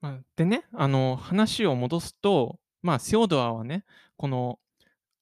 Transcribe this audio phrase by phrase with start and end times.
[0.00, 3.84] まあ、でね、あの、話を戻すと、まあ、セオドアはね、
[4.16, 4.58] この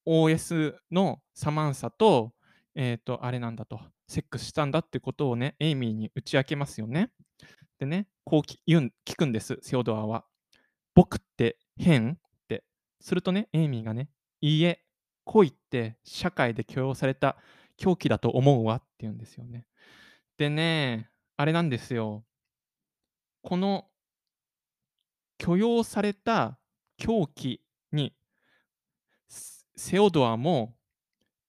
[0.07, 2.33] OS のサマンサと、
[2.75, 7.11] えっと、あれなんだと、セックスしたんだってことをね、エイミーに打ち明けますよね。
[7.79, 10.25] でね、こう言うん聞くんです、セオドアは。
[10.95, 12.13] 僕って変？
[12.13, 12.17] っ
[12.49, 12.65] て。
[13.01, 14.09] するとね、エイミーがね、
[14.41, 14.85] いいえ、
[15.25, 17.37] 恋って社会で許容された
[17.77, 19.67] 狂気だと思うわって言うんですよね。
[20.37, 22.25] でね、あれなんですよ。
[23.43, 23.87] この
[25.39, 26.59] 許容された
[26.97, 27.61] 狂気
[27.93, 28.15] に、
[29.77, 30.77] セオドアも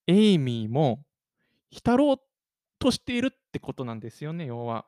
[0.06, 1.04] エイミーも
[1.70, 2.16] 浸ろう
[2.78, 4.86] としているってことなんですよね、要は。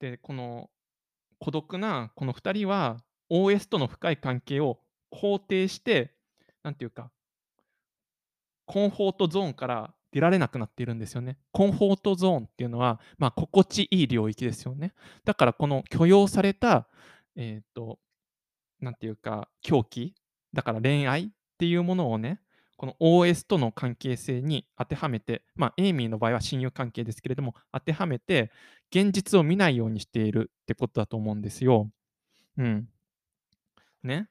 [0.00, 0.70] で、この
[1.38, 4.80] 孤独なこの2人は OS との深い関係を
[5.12, 6.14] 肯定して、
[6.62, 7.10] なんていうか
[8.68, 11.38] コンフォートゾーンから出られなくなっているんですよね。
[11.52, 14.94] コンフォートゾーンっていうのは、まあ、心地いい領域ですよね。
[15.24, 16.86] だからこの許容された、
[17.38, 18.00] えっと、
[18.80, 20.14] なんていうか、狂気、
[20.52, 22.40] だから恋愛っていうものをね、
[22.76, 28.50] この OS との関係性に当てはめて、まあ、エイミーの場合は親友関係ですけれども、当てはめて、
[28.90, 31.90] 現実を見ないようにしているってことだと思うんですよ。
[32.58, 32.88] うん。
[34.02, 34.28] ね。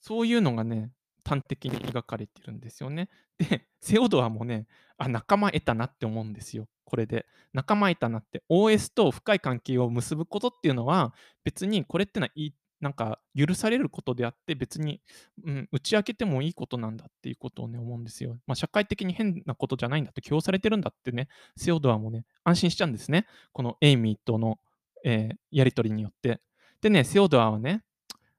[0.00, 0.92] そういうのがね、
[1.24, 3.08] 端的に描かれてるんですよね。
[3.38, 4.66] で、セオドアもね、
[4.98, 7.26] あ、仲間得たなって思うんですよ、これで。
[7.52, 8.44] 仲間得たなって。
[8.48, 15.00] OS と深い関係を結ぶことっていうのは、別にこれってのは、いなんか許されることであって、別に、
[15.44, 18.36] うん、打ち明けてもいいことなんだっていうことをね、思うんですよ。
[18.46, 23.26] まあ、社会的に変なことじゃないんだって許容されてるんだってね、セオドアもね、安心しちゃうんですね。
[23.52, 24.60] このエイミーとの、
[25.04, 26.40] えーやり取りによって。
[26.80, 27.82] でね、セオドアはね、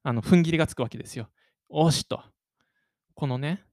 [0.02, 1.28] あの、踏ん切りがつくわけですよ。
[1.68, 2.24] おしと。
[3.16, 3.66] このね、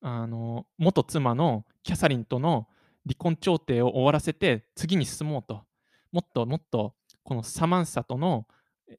[0.00, 2.68] あの、元妻のキャサリンとの
[3.06, 5.64] 離婚調停を終わらせて、次に進もうと。
[6.12, 8.46] もっともっと、このサマンサとの、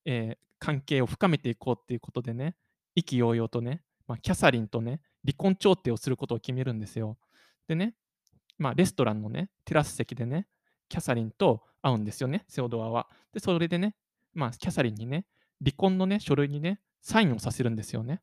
[0.05, 2.55] えー関係を深めていこうっていうことでね、
[2.95, 7.17] 意気揚々とね、まあ、キャサリンとね、離婚調停をすることを決めるんですよ。
[7.67, 7.93] でね、
[8.57, 10.47] まあ、レストランのね、テラス席でね、
[10.89, 13.07] キャサリンと会うんですよね、セオドアは。
[13.31, 13.95] で、それでね、
[14.33, 15.25] まあ、キャサリンにね、
[15.63, 18.21] 離婚のね、書類にね、サインをさせるんですよね。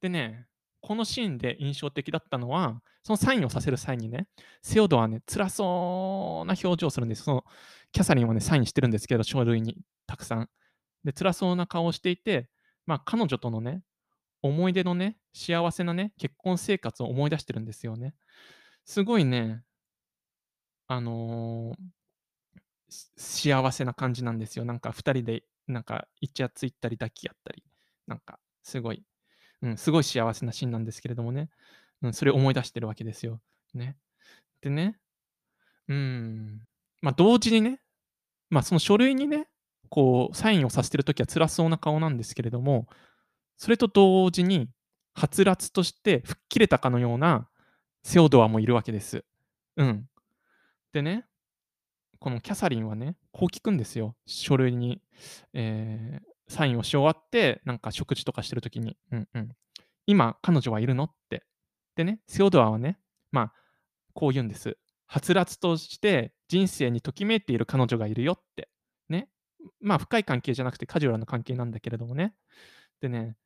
[0.00, 0.46] でね、
[0.86, 4.28] このシーンで印象的だったのは、そのサインをさせる際にね、
[4.60, 7.22] セオドはね、辛そうな表情をするんです。
[7.22, 7.44] その
[7.90, 10.50] キャサリンはね、サインしてるんですけど、書類にたくさん。
[11.02, 12.50] で、辛そうな顔をしていて、
[12.84, 13.82] まあ、彼女とのね、
[14.42, 18.14] 思い出のね、幸せなね、結婚生活を思い出してるんですよね。
[18.84, 19.62] すごいね、
[20.86, 21.74] あの、
[22.90, 24.66] し幸せな感じなんですよ。
[24.66, 27.64] なんか2人で、なんかイチャついたり抱き合ったり、
[28.06, 29.02] なんかすごい、
[29.62, 31.50] うん、すごい幸せなシーンなんですけれどもね、
[32.02, 33.40] うん、それを思い出してるわけですよ。
[33.74, 33.96] ね。
[34.60, 34.98] でね、
[35.88, 36.60] うん、
[37.00, 37.80] まあ、同時にね、
[38.50, 39.48] まあ、その書類にね、
[39.90, 42.88] こうサインをさせてる時は辛そうな顔なんですけれども、
[43.56, 44.68] それと同時に、
[45.16, 47.48] はつらつとして吹っ切れたかのような
[48.02, 49.24] セオドアもいるわけです。
[49.76, 50.08] うん。
[50.92, 51.24] でね、
[52.18, 54.16] このキャサリンはね、こう聞くんですよ。
[54.26, 55.00] 書類に、
[55.52, 59.48] えーサインをし終わって、なんか食事とかしてる時に、うんうん。
[60.06, 61.44] 今、彼女はいるのって。
[61.96, 62.98] でね、セオドアはね、
[63.30, 63.52] まあ、
[64.12, 64.76] こう言うんです。
[65.06, 68.68] はつらつとして人生にときめいている彼女がいるよって。
[69.08, 69.28] ね。
[69.80, 72.34] まあ、深い関係じゃなくてカジュアルな関係なんだけれどもね。
[73.00, 73.36] でね、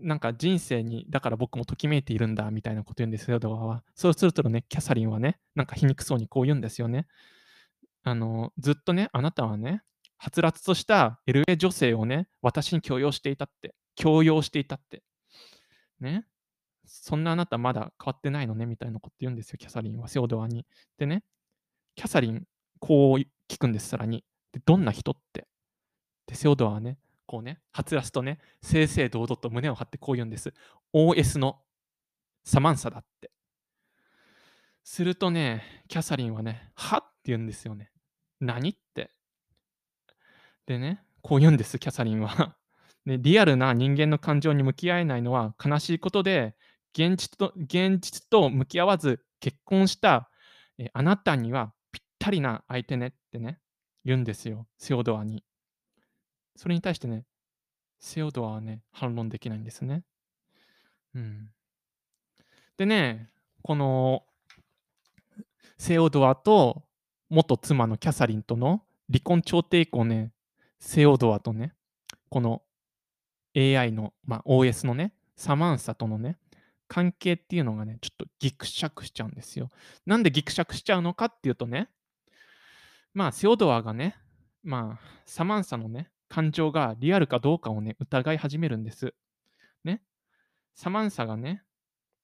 [0.00, 3.84] なんか人生に、だから僕もときめいているんだみたいなこと言うんですよ、ドアは。
[3.94, 7.06] そうするとね、キャサリンはね、なんか皮肉そうにこう言うんですよね。
[8.02, 9.82] あの、ずっとね、あなたはね、
[10.22, 15.02] はつらつとした LA 女性をね、私に強要していたって、強要していたって。
[15.98, 16.26] ね。
[16.86, 20.64] そんなあなたまだ変わってないのねみたいなこと言うんですよ、キャサリンは、セオドアに。
[20.96, 21.24] でね、
[21.96, 22.44] キャサリン、
[22.78, 24.22] こう聞くんです、さらに。
[24.52, 25.48] で、どんな人って。
[26.28, 30.54] で、セオドアはね、こうね、はつらつとね、正々堂々と胸を張ってこう言うんです。
[30.94, 31.58] OS の
[32.44, 33.32] サマンサだって。
[34.84, 37.90] するとね、キャサリンはね、はって言うんですよね。
[38.38, 38.76] 何。
[40.66, 42.56] でね、こう言うんです、キャサリンは。
[43.06, 46.56] で リアルな人間の感情に向き合えないのは悲しいことで、
[46.94, 50.30] 現実と現実と向き合わず結婚した
[50.78, 53.60] えあなたにはぴったりな相手ねってね、
[54.04, 55.44] 言うんですよ、セオドアに。
[56.56, 57.24] それに対してね、
[58.00, 60.04] セオドアはね、反論できないんですね。
[61.14, 61.50] うん。
[62.76, 63.28] でね、
[63.62, 64.24] この
[65.78, 66.82] セオドアと
[67.28, 70.32] 元妻のキャサリンとの離婚調停以降ね、
[70.84, 71.72] セオドアとね、
[72.28, 72.60] この
[73.56, 76.38] AI の、まあ、OS のね、サマンサとのね、
[76.88, 79.70] 関係っていうのがね、ちょっとギクシャクしちゃうんですよ。
[80.06, 81.88] なんでギクシャクしちゃうのかっていうとね、
[83.14, 84.16] まあ、セオドアがね、
[84.64, 89.14] まあ、サマンサのね、感情がリアルかどうかをね、疑い始めるんです。
[89.84, 90.02] ね。
[90.74, 91.62] サマンサがね、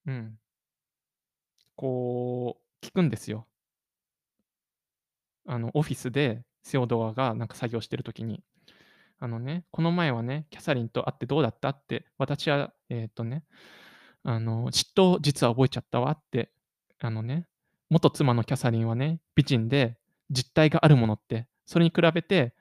[0.04, 0.36] うん。
[1.76, 3.46] こう、聞くんですよ。
[5.46, 8.42] あの、オフィスでセオドアがなんか作業してる時に、
[9.20, 11.70] あのね、この前はね、キャサリンと会ってどうだった？
[11.70, 13.44] って、私は、えっとね、
[14.22, 16.52] あの、嫉妬実は覚えちゃったわって、
[17.00, 17.46] あのね、
[17.90, 19.98] 元妻のキャサリンはね、美人で
[20.30, 22.54] 実体があるものって、それに比べて、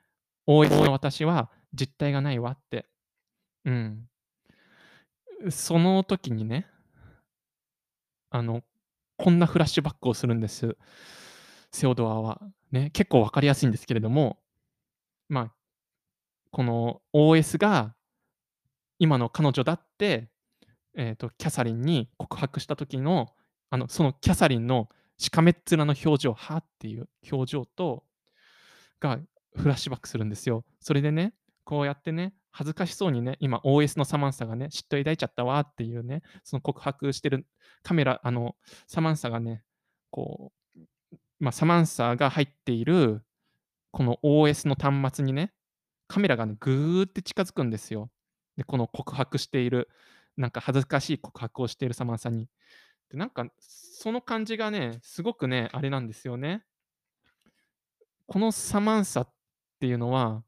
[0.46, 2.86] OS の私は実体がないわって。
[3.64, 4.08] うん。
[5.50, 6.66] その時にね、
[8.30, 8.62] あの、
[9.16, 10.76] こんなフラッシュバックをするんです。
[11.70, 12.40] セオドアは。
[12.72, 14.38] ね、結構分かりやすいんですけれども、
[15.28, 15.52] まあ、
[16.50, 17.94] この OS が
[18.98, 20.28] 今の彼女だって、
[20.96, 23.28] えっと、キャサリンに告白した時の、
[23.70, 28.04] あの、そのキャサリンのしかめっ面の表情、はっていう表情と
[29.00, 29.18] が
[29.54, 30.64] フラッシュバックするんですよ。
[30.80, 31.34] それでね、
[31.64, 37.46] こうやってね、恥ずかしそうにね、今 OS のサマンサがね、嫉妬抱いちゃったわっていうね、その告白してる
[37.82, 38.56] カメラ、あの、
[38.86, 39.62] サマンサがね、
[40.10, 40.80] こう、
[41.40, 43.22] まあ、サマンサが入っている、
[43.90, 45.52] この OS の端末にね、
[46.08, 48.10] カメラがね、ぐーって近づくんですよ。
[48.56, 49.88] で、この告白している、
[50.36, 52.48] なんか恥ずかしい告白をしているサマンサに。
[53.10, 56.64] で、なんか、その感じがね、すごくね、あれなんですよね。
[58.26, 59.32] このサマンサっ
[59.80, 60.42] ていうのは、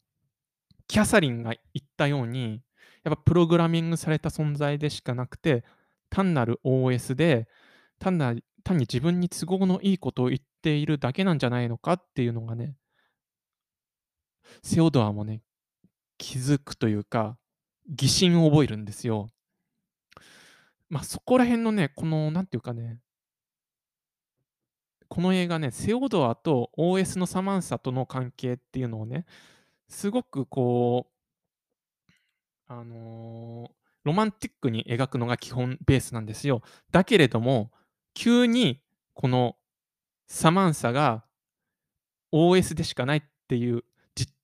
[0.86, 2.62] キャサリンが言ったように、
[3.04, 5.64] やっぱプログラミングされた存在でしかなくて、
[6.10, 7.48] 単なる OS で、
[7.98, 12.74] 単な単に自分に都合のいいことを言っているだけなんじゃないのかっていうのがね、
[14.62, 15.42] セオドアもね、
[16.20, 17.38] 気づくというか、
[17.88, 19.32] 疑心を覚えるんですよ。
[20.90, 23.00] まあ、そこら辺のね、この、なんていうかね、
[25.08, 29.24] この映画ね、セオドアと OS のサマンサとの関係っていうのをね、
[29.88, 32.12] すごくこう、
[32.68, 36.62] あのーロマンティックに描くのが基本ベースなんですよ。
[36.90, 37.70] だけれども、
[38.14, 38.80] 急に
[39.12, 39.56] この
[40.26, 41.24] サマンサが
[42.32, 43.84] OS でしかないっていう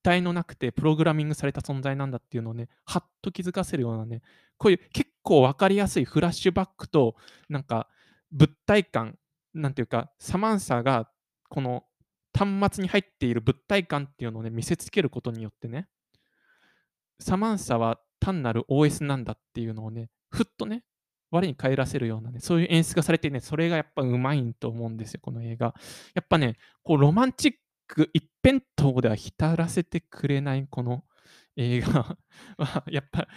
[0.07, 4.23] 体のなくてプログラミングされた存在なんだっていうのをね、はっと気づかせるようなね、
[4.57, 7.17] こういう結構分かりやすいフラッシュバックと、
[7.49, 7.89] なんか
[8.31, 9.19] 物体感、
[9.53, 11.11] なんていうか、サマンサが
[11.49, 11.83] この
[12.33, 15.89] 端末に入っている物体感っていうのをね、見せつけることによってね、
[17.19, 20.85] サマンサは単なる OS なんだっていうのをね、ふっとね、
[21.33, 25.75] 我に返らせるようなね、そういう演出がされてね、それがやっぱうまいと思うんですよ、この映画。
[26.15, 27.53] やっぱね、こうロマンチッ
[27.87, 31.05] ク一辺倒では浸らせてくれないこの
[31.57, 32.17] 映画
[32.59, 33.29] は、やっぱ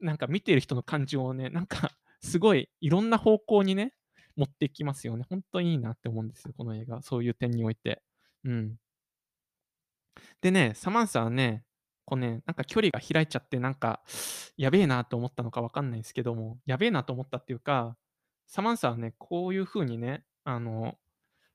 [0.00, 3.94] なんか見てる人の感情をね、なんかすごいいろんな方向にね、
[4.36, 5.24] 持っていきますよね。
[5.28, 7.02] 本当にいいなって思うんですよ、この映画。
[7.02, 8.02] そういう点において。
[8.44, 8.76] うん。
[10.40, 11.64] でね、サマンサはね、
[12.04, 14.02] こうね、なんか距離が開いちゃって、なんか、
[14.56, 17.96] やべえなと思ったのかわかんないですけども、やべえなと思ったっていうか、
[18.46, 20.96] サマンサはね、こういう風にね、あの、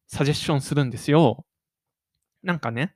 [0.07, 1.45] サジェッションするんですよ。
[2.45, 2.95] なんかね、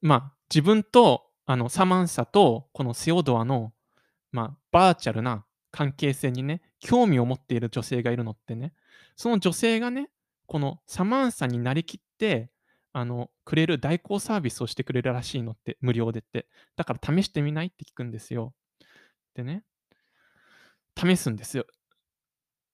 [0.00, 3.72] まあ、自分と、あの、サマンサと、このセオドアの、
[4.32, 8.72] まあ、バーチャルな関係性にね、興味を持っている女性がいるのってね、
[9.14, 10.08] その女性がね、
[10.46, 12.50] このサマンサになりきって、
[12.94, 16.48] あの、くれる代行サービスをしてくれるらしいのって、無料でって。
[16.76, 18.54] だから試してみないって聞くんですよ。
[19.34, 19.64] でね、
[20.96, 21.66] 試すんですよ。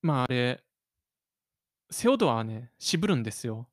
[0.01, 0.63] まあ、あれ、
[1.91, 3.67] セオドアはね、渋るんですよ。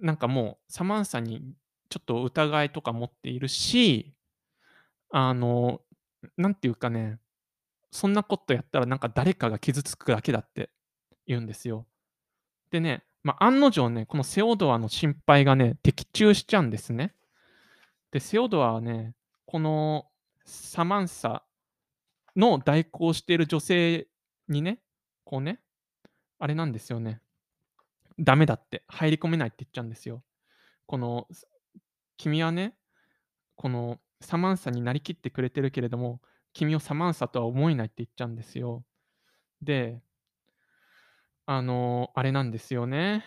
[0.00, 1.54] なんかもう、サマンサに
[1.88, 4.14] ちょっと疑いとか持っているし、
[5.10, 5.80] あの、
[6.36, 7.18] なんていうかね、
[7.90, 10.70] そんなことやったらなんか誰かが傷つくだけだって
[11.26, 11.86] 言うんですよ。
[12.70, 17.14] でね、まあ、案の定ね、このセオドアの心配がね、的中しちゃうんですね。
[18.10, 19.14] で、セオドアはね、
[19.46, 20.06] この
[20.44, 21.42] サマンサ
[22.36, 24.06] の代行している女性
[24.48, 24.80] にね、
[25.24, 25.60] こうね、
[26.38, 27.20] あれなんですよね。
[28.18, 30.22] ダメだって、入り込めないって言っちゃうんですよ。
[30.86, 31.26] この、
[32.16, 32.74] 君はね、
[33.56, 36.20] このサマンサになりきってくれてるけれども、
[36.52, 38.84] 君をサマンサとは思えないって言っちゃうんですよ。
[39.62, 40.00] で、
[41.46, 43.24] あの、あれなんですよね。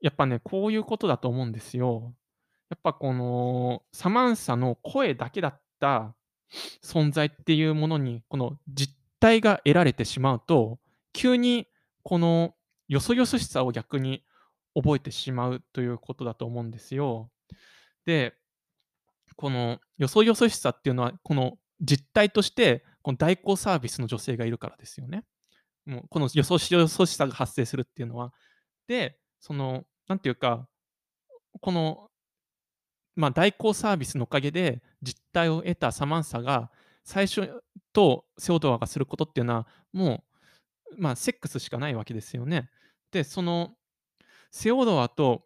[0.00, 2.14] やっぱね、こういうことだと思うんですよ。
[2.70, 6.14] やっぱこの、サマンサの声だけだった
[6.82, 10.78] 存在っていうものに、この実体が得られてしまうと、
[11.12, 11.66] 急に
[12.02, 12.54] この
[12.88, 14.24] よそよそしさを逆に
[14.74, 17.30] 覚えてしまうということだと思うんですよ。
[18.04, 18.34] で、
[19.36, 25.24] このよそよそしさっていうのは、この実態として、この代行サービスの女性がいるからですよね。
[25.86, 28.32] もうこの予想しよそしさが発生するっていうのは。
[28.86, 30.68] で、その、なんていうか、
[31.60, 32.10] この、
[33.16, 36.70] まあ、代行サービスのおかげで実態を得たサマンサが、
[37.04, 40.29] 最初とセオドアがすることっていうのは、もう、
[40.96, 42.70] まあ、セックスしかないわけですよね。
[43.10, 43.74] で、その
[44.50, 45.44] セオドアと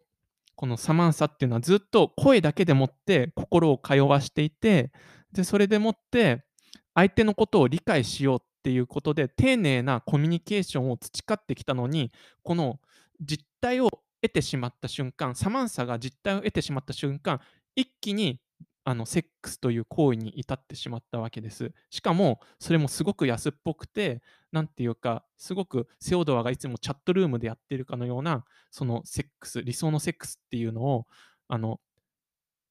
[0.55, 4.91] このサマンサっていうのはずっと声だけでもって心を通わしていて、
[5.31, 6.45] で、それでもって
[6.93, 12.11] 相手のことを理解しようっていうことで、丁寧なコミュニケーションを培ってきたのに、
[12.43, 12.79] この
[13.21, 13.89] 実態を
[14.21, 17.41] 得てしまった瞬間、サマンサが実態を得てしまった瞬間、
[17.75, 18.39] 一気に
[18.85, 21.73] あのセックスという行為に至ってしまったわけです。
[21.89, 31.07] しかも、それもすごく安っぽくて、なんていうか、すごくセオドアがいつもチャットルームでやってるかのような、そのセックス、理想のセックスっていうのを、
[31.47, 31.81] あの、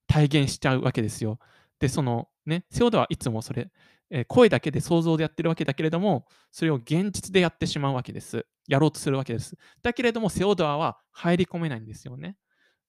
[0.07, 1.41] 体現しちゃうわけですよ。
[1.81, 3.71] で、そのね、セオドアはいつもそれ、
[4.11, 8.47] えー声だけで想像でやってるわけだけれども、それを現実でやってしまうわけです。
[8.69, 9.57] やろうとするわけです。
[9.83, 12.37] だけれども、セオドアは入り込めないんですよね。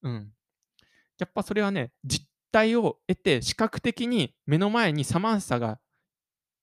[0.03, 0.31] うん。
[1.17, 5.79] やっぱそれはね、実態を得て、視覚的に目の前にサマンサが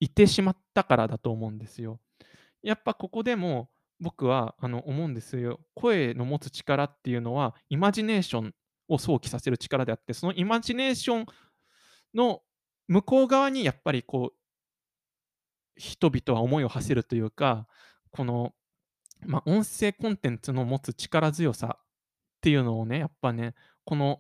[0.01, 2.01] いてしまったからだと思うんですよ。
[2.63, 3.71] やっぱここでも
[4.01, 5.61] 僕はあの思うんですよ。
[5.75, 8.55] 声の持つ力っていうのは、イマジネーション
[8.89, 11.27] を想起させる力であって、そのイマジネーション
[12.15, 12.43] の
[12.89, 14.37] 向こう側にやっぱりこう、
[15.77, 17.67] 人々は思いを馳せるというか、
[18.11, 18.53] この、
[19.25, 21.85] まあ、音声コンテンツの持つ力強さっ
[22.41, 24.19] ていうのをね、やっぱね、この、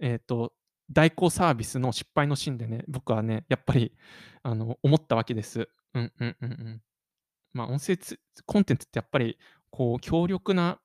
[0.00, 0.52] えっと、
[0.90, 3.92] 代行サービスの失敗のシーンでね、僕はね、やっぱり、
[4.42, 5.68] あの、思ったわけです。
[5.94, 6.82] うんうんうんうん。
[7.52, 7.98] まあ、音声
[8.46, 9.38] コンテンツってやっぱり、
[9.70, 10.80] こう、強力な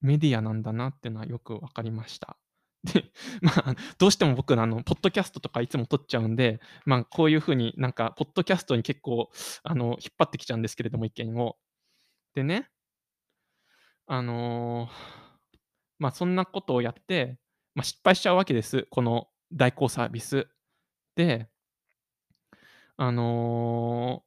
[0.00, 2.38] メディアなんだなっていうのはよく分かりました。
[2.84, 9.30] で、 まあ、どうしても僕あの、ポッドキャストとかいつも撮っちゃうんで、まあ、こういう風になんか、ポッドキャストに結構、
[9.62, 11.58] あの、引っ張ってきちゃうんですけれども、意見を。
[12.34, 12.70] でね、
[14.06, 14.88] あの、
[15.98, 17.38] まあ、そんなことをやって、
[17.78, 18.88] まあ、失敗しちゃうわけです。
[18.90, 20.48] この代行サービス。
[21.14, 21.48] で、
[22.96, 24.24] あの、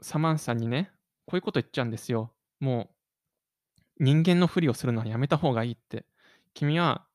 [0.00, 0.90] サマンサにね、
[1.24, 2.32] こういうこと言っちゃうんですよ。
[2.58, 2.90] も
[4.00, 6.04] う、人間のふりをするのはやめた方がいいって。
[6.52, 7.06] 君は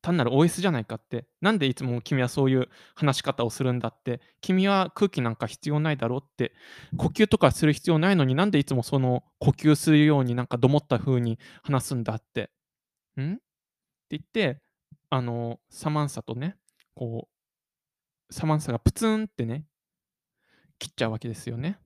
[0.00, 1.26] 単なる OS じゃないかって。
[1.42, 4.22] なんでいつも君はそういう話し方をするんだって。
[4.40, 6.54] 君は空気なんか必要ないだろうって。
[6.96, 12.50] 呼吸とかする必要ないのになんでいつもその呼吸するようになんかどもった風に話すんだって。
[13.20, 13.38] ん？
[14.18, 14.60] 言って、
[15.10, 16.56] あの、サマンサとね、
[16.94, 17.28] こ
[18.30, 19.66] う、サマンサがプツンってね、
[20.78, 21.78] 切っちゃうわけですよね。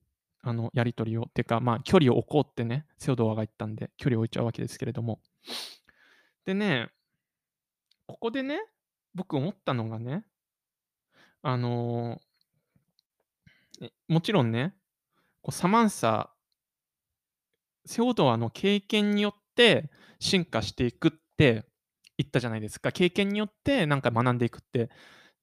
[0.43, 1.27] あの、やり取りを。
[1.35, 5.21] てか、まあ、距離を置こうってね、セオドアが言ったんで、距離を置いちゃうわけですけれども。
[6.45, 6.91] でね、
[8.07, 8.61] ここでね、
[9.15, 10.25] 僕思ったのがね、
[11.43, 12.21] あの、
[13.81, 14.75] えもちろんね、
[15.43, 16.31] こうサマンサ、
[17.87, 21.67] セオドアの経験によって進化していくって
[22.19, 22.93] 言ったじゃないですか。
[22.93, 24.91] 経験によってなんか学んでいくって。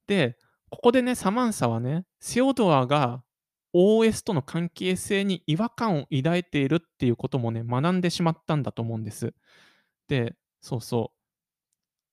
[0.08, 0.38] で、
[0.70, 3.24] ここでね、サマンサはね、セオドアが
[3.74, 9.34] OS との関係性に違和感を抱いているっていうこともね、学んでしまったんだと思うんです。
[10.08, 11.14] で、そうそ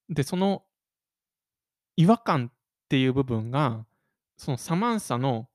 [0.09, 0.15] う。
[0.15, 0.65] で、その
[1.97, 3.85] 違和感っていう部分が、
[4.37, 5.49] そのサマンサの、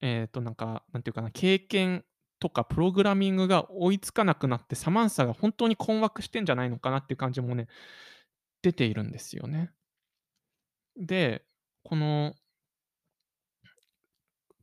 [0.00, 2.04] えっと、なんか、なんていうかな、経験
[2.40, 7.68] とかプログラミングが追いつかなくなって、サマンサが本当に困惑してんじゃないのかなっていう感じもね、
[8.62, 9.70] 出ているんですよね。
[10.96, 11.44] で、
[11.84, 12.34] この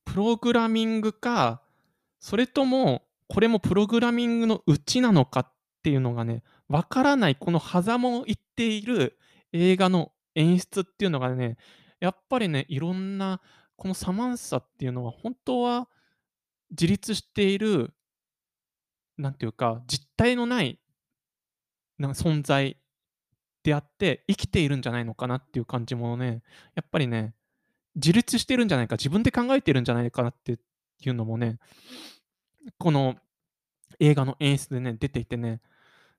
[0.06, 1.62] プログラミングか、
[2.20, 5.54] それともこれもプログラミングのうちなのかっ
[5.84, 9.18] ていうのがね、わからないこの狭間を言っている
[9.52, 11.58] 映画の演出っていうのがね、
[12.00, 13.42] やっぱりね、いろんな
[13.78, 15.90] このサマンサっていうのは本当は
[16.72, 17.94] 自立している、
[19.18, 20.80] なんていうか、実体のない
[21.98, 22.78] なんか存在
[23.64, 26.44] であって、生きているんじゃないのかなっていう感じもね、
[26.76, 27.34] やっぱりね、
[27.96, 30.60] 自立してるんじゃないか、自分で考えてるんじゃないかなって
[31.02, 31.60] いうのもね、
[32.78, 33.16] この
[34.00, 35.62] 映画の演出でね、出ていてね、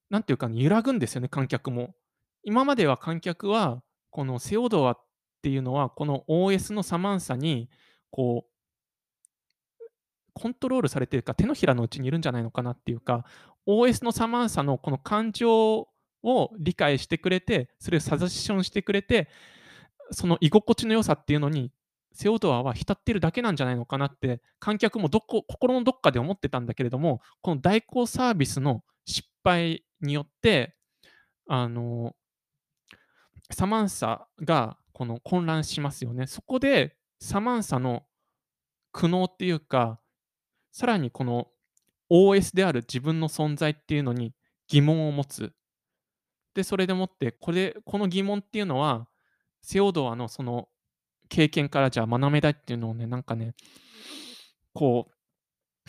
[0.08, 1.94] なんていうかね、揺らぐんですよね、観客も。
[2.42, 5.04] 今までは観客は、このセオドアっ
[5.42, 7.68] ていうのは、この OS のサマンサに、
[8.10, 8.55] こう、
[10.38, 13.24] コントロールされてるか、手のひらのうちにいるんじゃないのかなっていうか、
[13.66, 15.88] OS のサマンサのこの感情
[16.22, 19.28] を理解してくれて、それをサジェッションしてくれて、
[20.10, 21.72] その居心地の良さっていうのに、
[22.12, 30.76] セオドアは浸ってるだけなんじゃないのかなって、観客もどこ心のどっかで思ってたんだけれども、この代行サービスの失敗によって、
[31.48, 32.14] あの、
[33.52, 36.26] サマンサがこの混乱しますよね。
[36.26, 38.04] そこでサマンサの
[38.92, 39.98] 苦悩っていうか、
[40.76, 41.48] さらにこの
[42.10, 44.34] OS である自分の存在っていうのに
[44.68, 45.54] 疑問を持つ。
[46.52, 49.08] で、それでもって、これこの疑問っていうのは、
[49.62, 50.68] セオドアのその
[51.30, 53.54] 経験からじゃあ学べたいっていうのをね、なんかね、
[54.74, 55.14] こう、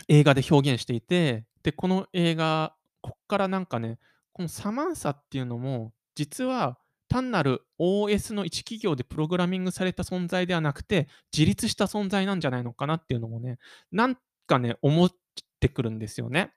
[0.08, 4.00] 映画で表現していて、で、この映画、こっからなんかね、
[4.32, 6.78] このサマンサっていうのも、実は
[7.10, 13.58] 単なる OS の一企業でプログラミングされた存在ではなくて、自立した存在なんじゃないのかなっていうのもね、
[13.92, 14.18] なん
[14.48, 15.12] かね、思っ
[15.60, 16.54] てくるんですよね。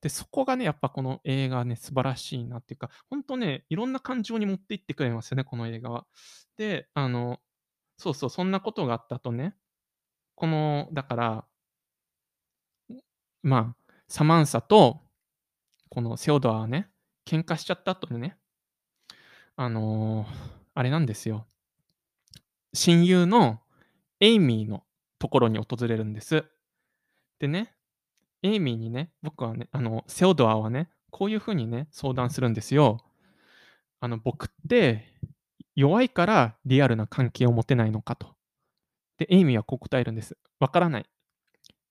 [0.00, 6.06] で、そこがね、やっぱこの映画ね、素晴らしいなっていうか、ほんとね、いろんな感情に持っていってくれますよね、この映画は。
[6.56, 7.40] で、あの、
[7.98, 9.54] そうそう、そんなことがあった後ね、
[10.34, 11.46] この、だから、
[13.42, 15.02] まあ、サマンサと、
[15.90, 16.88] このセオドアはね、
[17.26, 18.36] 喧嘩しちゃった後にね、
[19.56, 20.26] あの、
[20.74, 21.46] あれなんですよ。
[22.72, 23.60] 親友の
[24.20, 24.84] エイミーの
[25.18, 26.44] ところに訪れるんです。
[27.40, 27.74] でね、
[28.42, 32.98] エイミーにね、僕はね、あの、セオドアはね、こういう風にね、相談するんですよ。
[33.98, 35.12] あの、僕って
[35.74, 38.36] 弱いからリアルな関係を持てないのかと。
[39.18, 40.36] で、エイミーはこう答えるんです。
[40.58, 41.06] わからない。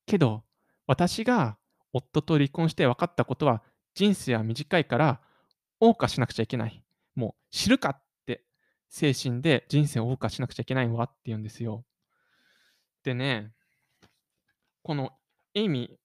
[0.06, 0.44] けど、
[0.88, 1.58] 私が
[1.94, 3.63] 夫と離婚して分かったことは、
[3.96, 5.20] 人生は短いから
[5.82, 6.84] 謳歌しなくちゃいけない。
[7.15, 8.44] もう知るかって
[8.88, 11.84] 精神で人生を謳歌しなくちゃいけないわって言うんですよ。
[13.03, 13.51] でね、
[14.84, 15.12] この
[15.53, 15.98] エイミー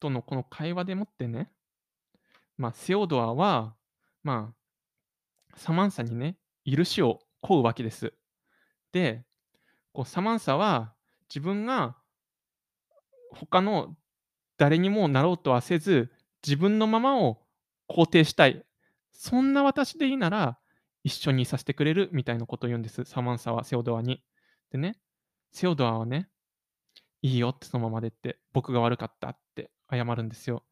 [0.00, 1.50] とのこの会話でもってね、
[2.56, 3.74] まあ、セオドアは、
[4.22, 8.12] まあ、サマンサにね、許しを請うわけです。
[8.92, 9.24] で、
[9.92, 10.94] こうサマンサは
[11.28, 11.96] 自分が
[13.30, 13.96] 他の
[14.58, 16.10] 誰にもなろうとはせず、
[16.46, 17.42] 自分のままを
[17.88, 18.64] 肯定したい。
[19.12, 20.58] そんな私でいいなら、
[21.04, 24.22] 一緒にいさせてくれるみたいなことを言うんです、サマンサはセオドアに。
[24.70, 24.98] でね、
[25.52, 26.28] セオドアはね、
[27.22, 30.64] いいよってそのままでって、僕が悪かったって謝るんですよ。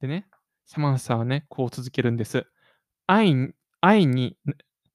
[0.00, 0.26] でね、
[0.66, 2.46] サマンサはね、こう続けるんです。
[3.06, 4.36] 愛愛に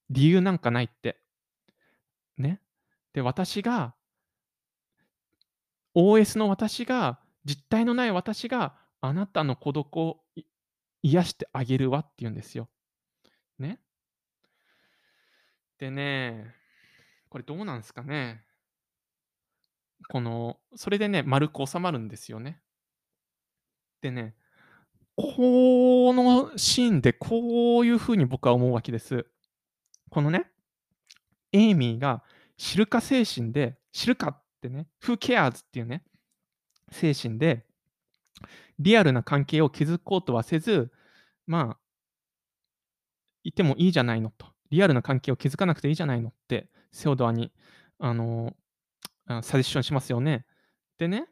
[0.09, 1.19] 理由なんかないって。
[2.37, 2.61] ね。
[3.13, 3.95] で、私が、
[5.95, 10.23] OS の私が、実体のない私があなたの孤独を
[11.03, 12.69] 癒してあげるわって言うんですよ。
[13.59, 13.79] ね。
[15.77, 16.55] でね、
[17.29, 18.43] これどうなんですかね。
[20.09, 22.61] この、それでね、丸く収まるんですよね。
[24.01, 24.35] でね、
[25.15, 29.25] このシーンでこういう風に僕は思うわけです。
[30.09, 30.51] このね、
[31.51, 32.23] エイミーが
[32.57, 36.03] 知るか精神で、知るかってね、Who cares っていうね、
[36.91, 37.65] 精神で、
[38.77, 40.91] リアルな関係を築こうとはせず、
[41.47, 41.77] まあ、
[43.43, 44.47] いてもいいじゃないのと。
[44.71, 47.53] リアルな関係を築かなくていいじゃないのって、セオドアに、
[47.99, 48.55] あの、
[49.27, 50.45] サジェッションしますよね。
[50.97, 51.27] でね、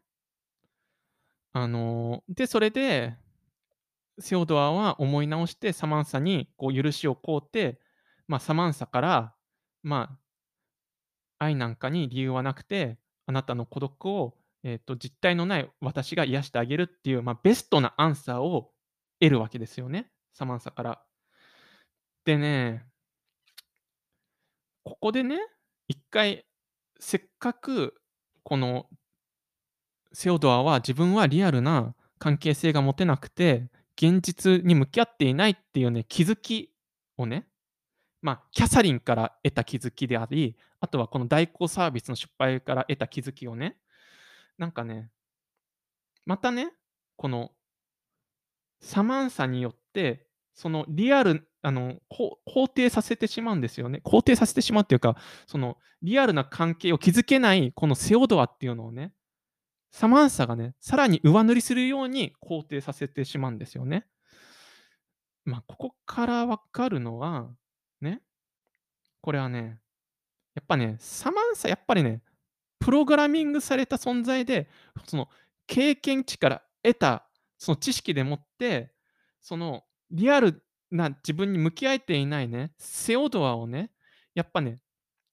[1.54, 3.16] あの、で、それで、
[4.20, 7.80] セオドアは思い直してサマンサにこう許しを請うて、
[8.28, 9.36] まあ、サマンサから、
[9.82, 10.18] ま
[11.40, 18.72] あ、愛なんかに理由はなくて、あなたの孤独を、えーと、実体のない私が癒してあげるっていう、まあ、ベストなアンサーを
[19.20, 21.04] 得るわけですよね、サマンサから。
[22.26, 22.86] でね、
[24.84, 25.38] ここでね、
[25.88, 26.46] 一回、
[27.04, 27.96] せっかく
[28.44, 28.88] この
[30.14, 36.72] セオドアは自分はリアルな関係性が持てなくて、現実に向き合っていないっていうね、気づき
[37.18, 37.46] をね、
[38.22, 43.76] まあ、キャサリンから得た気づきであり、あとはこの代行サービスの失敗から得た気づきをね、
[44.58, 45.12] なんかね、
[46.26, 46.72] またね、
[47.18, 47.52] この
[48.80, 54.02] サマンサによって、そのリアル、あの、肯定させてしまうんですよね。
[54.06, 55.16] 肯定させてしまうっていうか、
[55.48, 59.14] そのリアルな関係を築けないこのセオドアっていうのをね、
[59.90, 64.06] サマンサがね、さらに上塗りするように肯定させてしまうんですよね。
[65.46, 67.50] まあ、ここからわかるのは、
[68.02, 68.22] ね、
[69.22, 69.80] これはね、
[70.56, 72.22] やっぱね、サマンサ、やっぱりね、
[72.80, 74.70] プログラミングされた存在で、
[75.06, 75.30] その
[75.66, 77.26] 経験値から得た
[77.58, 78.92] その知識でもって、
[79.40, 80.62] そのリアル
[80.94, 83.92] な自分に向き合えていないね、セオドアをね、
[84.36, 84.80] やっぱね、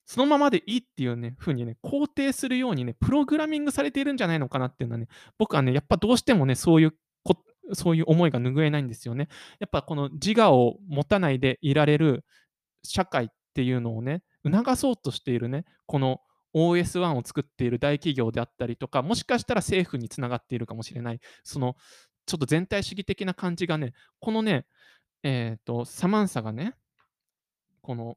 [0.07, 5.07] そのままでいいっていうね、風にね、肯定するようにね、プログラミングされているんじゃないのかなっていうのはね、
[5.39, 7.37] 僕はね、やっぱどうしてもね、そういうこ
[7.75, 9.29] そういう思いが拭えないんですよね。
[9.61, 12.25] やっぱこの自我を持たないでいられる
[12.83, 16.21] 社会っていうのをね、促そうとしているね、この
[16.55, 21.77] OS1 を作っている大企業であったりとか、もしかしたら政府につながっているかもしれない、その
[22.27, 24.67] ちょっと全体主義的な感じがね、このね、
[25.23, 26.75] えっ、ー、と、サマンサがね、
[27.83, 28.17] この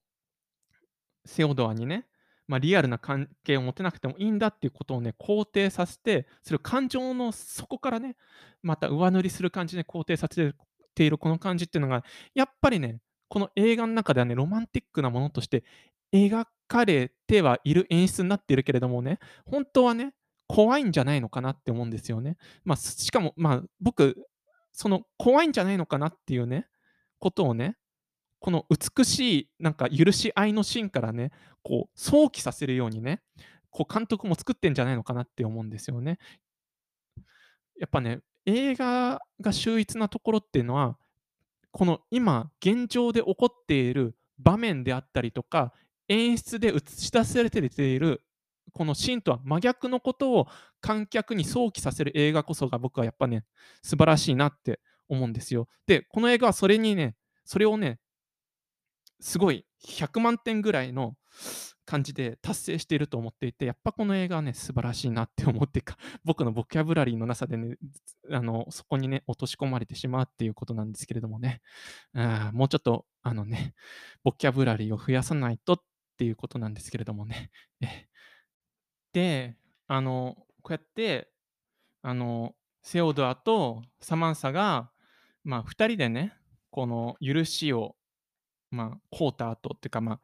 [1.25, 2.05] セオドアにね、
[2.47, 8.17] まあ、リアルな関係を持てなくてもいいんだっていうことをね、肯定させて、それを感情の底からね、
[8.61, 10.53] また上塗りする感じで肯定させ
[10.93, 15.63] ているこの感じっていうのが、やっぱりね、この映画の中ではね、ロマンティックなものとして
[16.13, 20.13] 描かれてはいる演出になっているけれどもね、本当はね、
[20.47, 22.37] 怖いんじゃないのかなって思うんですよね。
[22.63, 24.17] まあ、しかも、まあ、僕、
[24.71, 26.67] その怖いんじゃないのかなっていうね、
[27.23, 27.77] ことをね、
[28.39, 31.31] この美しいなんか許し合いのシーンからね、
[31.63, 33.21] こう想起させるようにね、
[33.69, 36.19] こう監督も作ってんじゃないのかなって思うんですよね。
[37.79, 40.97] やっぱね、映画が秀逸なところっていうのは、
[41.71, 45.71] この今、現状で起こっている場面であったりとか、
[46.09, 48.21] 演出で映し出されている、
[48.73, 50.47] このシーンとは真逆のことを
[50.81, 53.45] 観客に想起させる映画こそが僕はやっぱね、
[53.81, 55.67] 素晴らしいなって思うんですよ。
[55.87, 57.99] で、この映画はそれにね、それをね、
[59.19, 61.15] すごい100万点ぐらいの
[61.85, 67.77] 感じで達成していると思っていて、やっぱこの映画はね、素晴らしいなって思ってか、 僕のボキャブラリーのなさでね、
[68.31, 71.61] あの、そこにね、落とし込まれてしまうっていうことなんですけれどもね、
[72.13, 73.73] あもうちょっと、あのね、
[74.23, 75.83] ボキャブラリーを増やさないとっ
[76.17, 77.51] ていうことなんですけれどもね。
[79.11, 81.31] で、あの、こうやって、
[82.01, 84.91] あの、セオドアとサマンサが、
[85.43, 86.33] まあ、2人でね、
[86.71, 87.95] この許しを、
[88.71, 90.19] まあ、こうた後っていうか、まあ、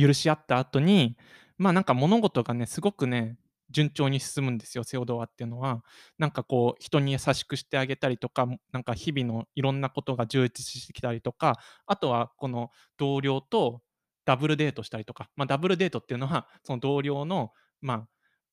[0.00, 1.16] 許し合った後に、
[1.58, 3.38] まあ、なんか物事がね、すごくね、
[3.70, 5.82] 順調に進むんですよ、セオドアっていうのは。
[6.18, 13.82] なんかこう、人に優しくしてあげたりとか、なんか日々のいろんなことが充実してきたりとか、あとはこの同僚と
[14.24, 18.08] ダブルデートしたりとか、まあ、ダブルデートっていうのは、その同僚の、まあ、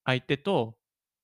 [0.06, 0.76] 相手と、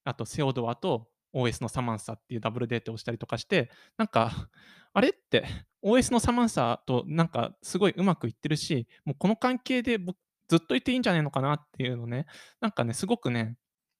[0.04, 4.48] あとセオドアと OS のサマンサっていうダブルデートをしたりとかして、なんか、
[4.92, 5.44] あれって、
[5.82, 12.26] OS のサマンサとなんかすごいうまくいってるし、もうこの関係で僕ずっといていいんじゃないのかなっていうのね、
[12.60, 13.56] なんかね、すごくね、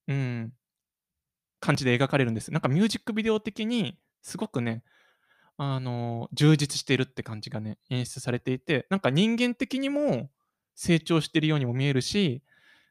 [0.09, 0.53] うん、
[1.61, 2.51] 感じで描かれるんです。
[2.51, 4.83] なんかミュージックビデオ的にすごくね、
[5.57, 10.31] あの、充実しているって感じがね、演出されていて、なんか人間的にも
[10.75, 12.43] 成長してるようにも見えるし、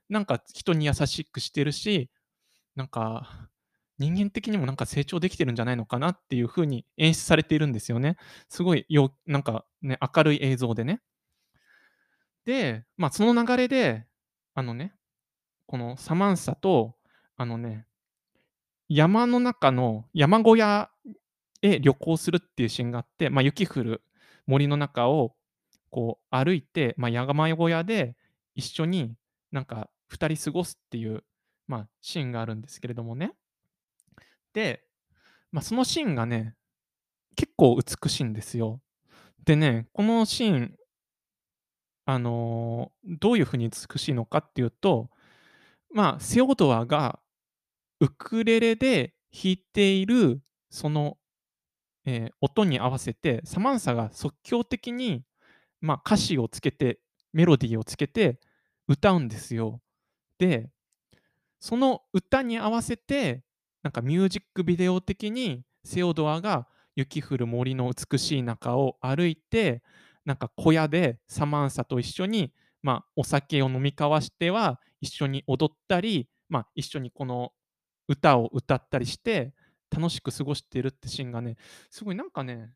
[0.08, 2.10] なんか人に優しくしてるし、
[2.76, 3.49] なんか
[4.00, 8.18] 人間的にもなんか成長できてるんじゃないのかなっていう風に演出されているんですよね。
[8.50, 11.02] すごいよなんかね、明るい映像でね。
[12.46, 14.06] で、まあ、その流れで、
[14.56, 14.94] あのね、
[15.68, 16.96] このサマンサと、
[17.38, 17.86] あのね、
[18.90, 20.90] 山の中の山小屋
[21.62, 24.02] へ旅行するっていうシーンがあって、ま、雪降る
[24.48, 25.36] 森の中を
[25.92, 28.16] こう歩いて、ま、山小屋で
[28.56, 29.16] 一緒に
[29.52, 31.24] なんか2人過ごすっていう、
[31.68, 33.34] まあ、シーンがあるんですけれどもね。
[34.54, 34.84] で、
[35.52, 36.56] まあ、そのシーンがね、
[37.36, 38.82] 結構美しいんですよ。
[39.46, 40.76] でね、このシーン、
[42.06, 45.10] あの、どういう風に美しいのかっていうと、
[45.94, 47.20] まあ、セオドアが
[48.02, 51.18] ウクレレで弾いているその、
[52.06, 55.24] えー音に合わせて、サマンサが即興的に、
[55.82, 57.00] まあ、歌詞をつけて、
[57.34, 58.40] メロディーをつけて
[58.88, 59.82] 歌うんですよ。
[60.40, 60.70] で、
[61.60, 63.44] その歌に合わせて
[63.84, 69.82] なんかミュージックビデオ的にセオドアが雪降る森の美しい中を歩いて、
[70.26, 77.52] なんか小屋でサマンサと一緒に、まあ、お酒を飲み交わしては一緒に踊ったり、まあ、一緒にこの
[78.08, 79.54] 歌を歌ったりして
[79.92, 81.58] 楽しく過ごしているってシーンがね、
[81.90, 82.72] すごいなんかね、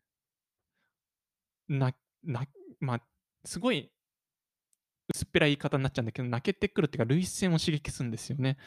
[1.67, 2.45] なな
[2.79, 3.01] まあ、
[3.45, 3.91] すごい
[5.13, 8.57] 薄っぺらい言い方になっちゃうんだけど、泣けてくるっていうか、涙腺を刺激するんですよね。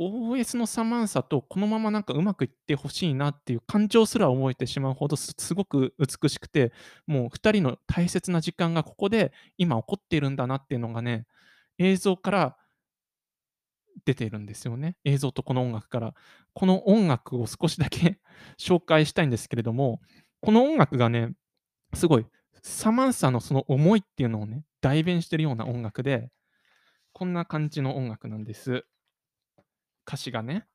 [0.00, 6.72] OS のサマンサとこのままなんかうまくいってほしいなっていう感情すら覚えてしまうほどすすごく美しくて、
[7.06, 11.26] もう2人の大切な時間がここで今起こっているんだなっていうのがね、
[11.78, 12.56] 映像から
[14.04, 14.96] 出ているんですよね。
[15.04, 16.14] 映像とこの音楽から。
[16.54, 18.20] この音楽を少しだけ
[18.58, 20.00] 紹介したいんですけれども、
[20.40, 21.32] この音楽がね、
[21.94, 22.26] すごい
[22.62, 26.30] サマンサのその思いっていうのをね、代弁してるような音楽で、
[27.12, 28.84] こんな感じの音楽なんです。
[30.08, 30.66] 歌詞がね、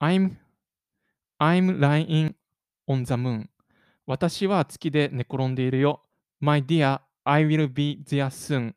[0.00, 0.36] I'm,
[1.38, 2.34] I'm lying
[2.88, 3.46] on the moon.
[4.06, 6.02] 私は月で寝転んでいるよ。
[6.40, 8.74] My dear, I will be there soon.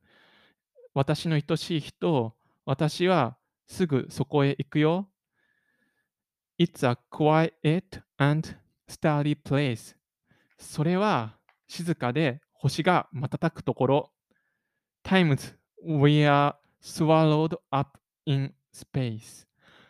[0.94, 5.08] 私の愛しい人、私はすぐそこへ行くよ。
[6.60, 8.50] It's a quiet and
[8.90, 9.96] starry place.
[10.58, 14.12] それは静かで星が瞬くところ。
[15.04, 19.47] Times we are swallowed up in space.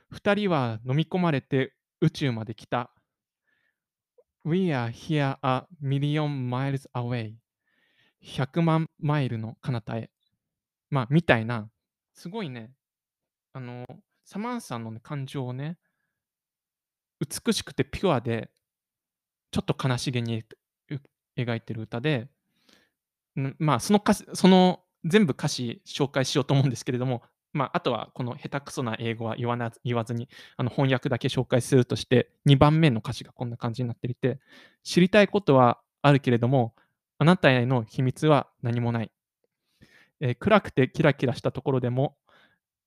[0.09, 2.91] 二人は飲み込まれて宇宙まで来た。
[4.45, 7.33] We are here a million miles away.
[8.23, 10.09] 100万マイルの彼方へ。
[10.89, 11.69] まあ、みたいな、
[12.13, 12.71] すごいね、
[13.53, 13.85] あの、
[14.23, 15.77] サマンサの、ね、感情をね、
[17.19, 18.49] 美しくてピュアで、
[19.51, 20.43] ちょっと悲しげに
[21.37, 22.29] 描いてる歌で、
[23.59, 27.21] まあ、その歌詞その全部歌詞紹介しようと思うんですけれども、
[27.53, 34.39] まあ、あとはこの下手くそな英語は言わな言わずに、あの翻訳だけ紹介するとして、2番目の歌詞がこんな感じになっていて、
[34.83, 36.75] 知りたいことはあるけれども、
[37.19, 39.11] あなたへの秘密は何もない。
[40.19, 42.17] えー、暗くてキラキラしたところでも、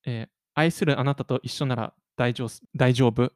[0.05, 3.31] えー、愛するあなたと一緒なら大丈夫大丈夫。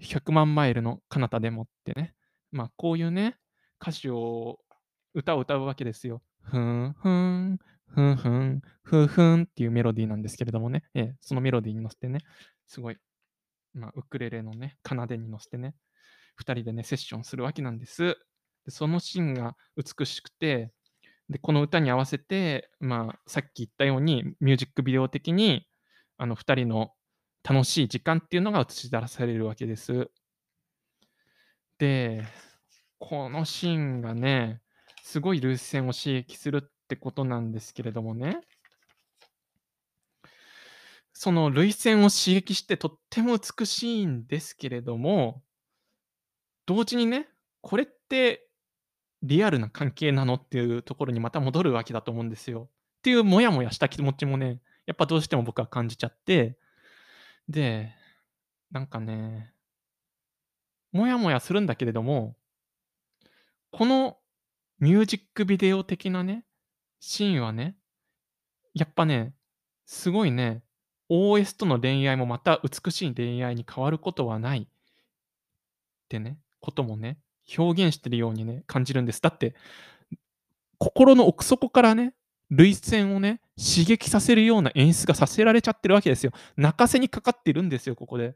[0.00, 2.14] 100万マイルの彼方でもってね。
[2.52, 3.36] まあ、こういうね、
[3.80, 4.58] 歌詞を、
[5.14, 6.22] 歌を歌うわけですよ。
[6.42, 7.58] ふんふん、
[7.94, 12.18] ふんふん、ふんふんっていうメロディーなんですけれどもね、えー、そのメロディーに乗せてね、
[12.66, 12.96] すごい、
[13.72, 15.76] まあ、ウクレレのね、奏でに乗せてね、
[16.40, 18.16] 2人でね、セッションするわけなんです。
[18.64, 20.72] でそのシーンが美しくて、
[21.28, 25.66] で、この歌に合わせて、まあ、さっき言ったように、ミュージックビデオ的に、
[26.18, 26.90] あの、2人の
[27.48, 30.10] 楽しい時間っていうのが映し出されるわけです。
[31.78, 32.24] で、
[32.98, 34.60] このシーンがね、
[35.02, 38.40] すごいルース線を刺激するってことなんですけれどもね。
[41.12, 45.42] その涙腺を刺激してとっても美しいんですけれども、
[46.66, 47.28] 同時にね、
[47.60, 48.46] これって
[49.22, 52.68] リアルな関係なのっていうところにまた戻るわけだと思うんですよ。
[52.98, 56.58] っていうモヤモヤした気持ちもね、やっぱどうしても僕は感じちゃって、
[57.48, 57.94] で、
[58.70, 59.52] なんかね、
[60.92, 62.36] モヤモヤするんだけれども、
[63.70, 64.18] この
[64.78, 66.44] ミュージックビデオ的なね、
[67.06, 67.76] シーンはね、
[68.72, 69.34] やっぱね、
[69.84, 70.62] すごいね、
[71.10, 74.66] OS との恋愛もまた美しい恋愛に変わることはないっ
[76.08, 77.18] てね、こともね、
[77.58, 79.20] 表現してるようにね、感じるんです。
[79.20, 79.54] だって、
[80.78, 82.14] 心の奥底からね、
[82.48, 86.32] 涙腺をね、刺激させるような演出がさせられちゃってるわけですよ。
[86.56, 88.34] 泣かせにかかってるんですよ、ここで。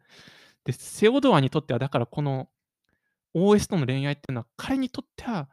[0.65, 2.51] で、セオドアにとっては、だからこの
[3.35, 5.49] OS との恋愛っていうのは、彼にとっては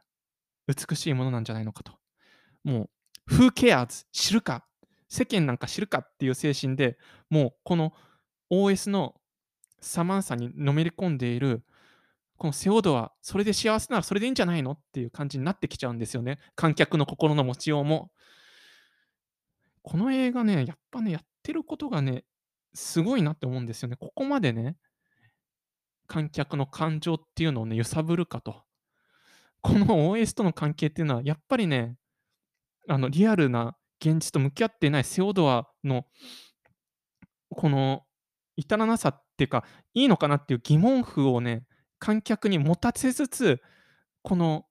[0.66, 1.94] 美しいものなんじゃないのかと。
[2.62, 2.90] もう、
[3.30, 4.06] Who cares?
[4.12, 4.64] 知るか
[5.08, 6.98] 世間なんか知るかっていう精神で
[7.30, 7.92] もうこの
[8.50, 9.14] OS の
[9.80, 11.64] サマンサにのめり込んでいる
[12.38, 16.38] このセオドア、それで幸せならそれでいいんじゃないのっていう感じになってきちゃうんですよね。
[16.54, 18.10] 観客の心の持ちようも。
[19.82, 22.24] この映画ね、やっぱね、やってることがね、
[22.74, 23.96] すごいなって思うんですよね。
[23.96, 24.76] ここまでね、
[26.06, 28.62] 観客の感情っていうのをね、揺さぶるかと。
[29.62, 31.96] この OS との関係っていうのは、やっぱりね、
[32.88, 36.06] あのリアルな現実と向き合っていないセオドアの
[37.50, 38.04] この
[38.56, 41.66] 至らなさっていうか、いいのかなっていう疑問符をね、
[41.98, 43.62] 観客に持たせつつ、
[44.22, 44.66] この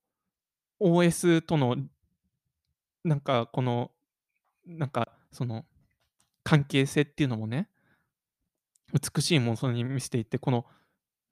[0.80, 1.78] OS との
[3.04, 3.92] なんかこの
[4.66, 5.66] なんかその
[6.44, 7.70] 関係性っていうのもね、
[8.94, 10.66] 美しいものに見せていて、この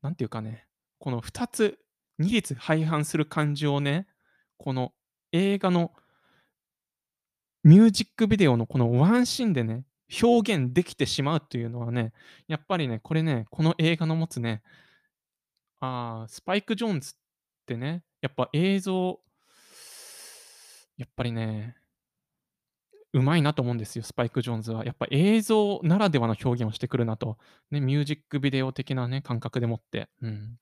[0.02, 0.68] なんていうかね、
[1.00, 1.80] この2つ、
[2.20, 4.08] 二律背反する感情をね、
[4.58, 4.94] この
[5.32, 5.92] 映画の
[7.64, 9.86] ミュージックビデオのこのワンシーンでね、
[10.22, 12.14] 表現できてしまうというのはね、
[12.48, 14.62] やっぱりね、これね、この映画の持つね、
[15.80, 17.14] あ、スパイク・ジョーンズっ
[17.66, 19.20] てね、やっぱ映像、
[20.98, 21.76] やっぱりね、
[23.14, 24.86] うまいなと思うんですよ、スパイク・ジョーンズは。
[24.86, 27.38] やっぱ映像ならではの表現をしてくるなと。
[27.72, 30.10] ね、ミュージックビデオ的なね、感覚でもって。
[30.22, 30.58] うん。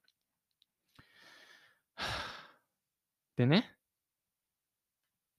[3.38, 3.72] でね、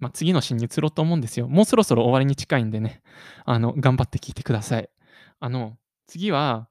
[0.02, 1.46] まあ、次のシーンに移ろうと思うんですよ。
[1.46, 3.02] もうそろそろ終わりに近いんでね、
[3.44, 4.90] あの、頑張って聞いてください。
[5.38, 6.68] あの、次は、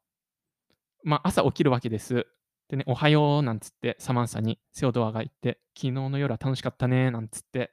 [1.05, 2.27] まあ、朝起きるわけです。
[2.67, 7.71] でね、おはようなんつって、サマンサにセオドアが言って、昨日の夜は楽しかったねなんつって。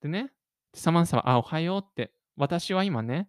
[0.00, 0.32] でね、
[0.72, 3.28] サマンサは、あ、おはようって、私は今ね、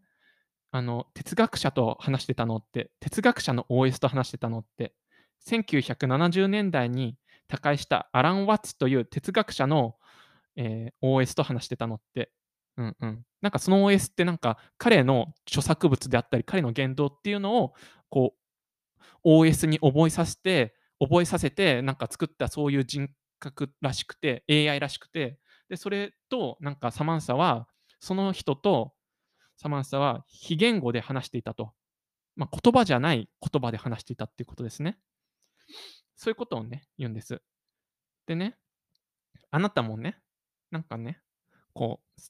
[0.72, 4.96] あの、哲学者と話してたのって、哲学者の OS と話してたのって、
[5.46, 7.18] 1970年代に
[7.50, 9.98] 他界したアラン・ワッツという哲学者の
[10.56, 12.32] えー、OS と話してたのって、
[12.78, 13.26] うんうん。
[13.42, 17.74] なんかその OS ってなんか彼の著作物であったり、彼の言動っていうのを、
[18.10, 18.36] こ
[19.24, 25.40] う、OS に覚えさせて、覚えさせて、なんか作ったそういう人格らしくて、AI らしくて、
[25.70, 27.68] で、それと、なんかサマンサは、
[28.00, 28.94] その人と
[29.58, 31.74] サマンサは非言語で話していたと。
[32.36, 34.98] まあ、言葉じゃない言葉で話していたっていうことですね。
[36.16, 37.42] そういうことをね、言うんです。
[38.26, 38.58] でね、
[39.52, 40.18] あなたもね、
[40.74, 41.22] なんかね、
[41.74, 42.22] こう、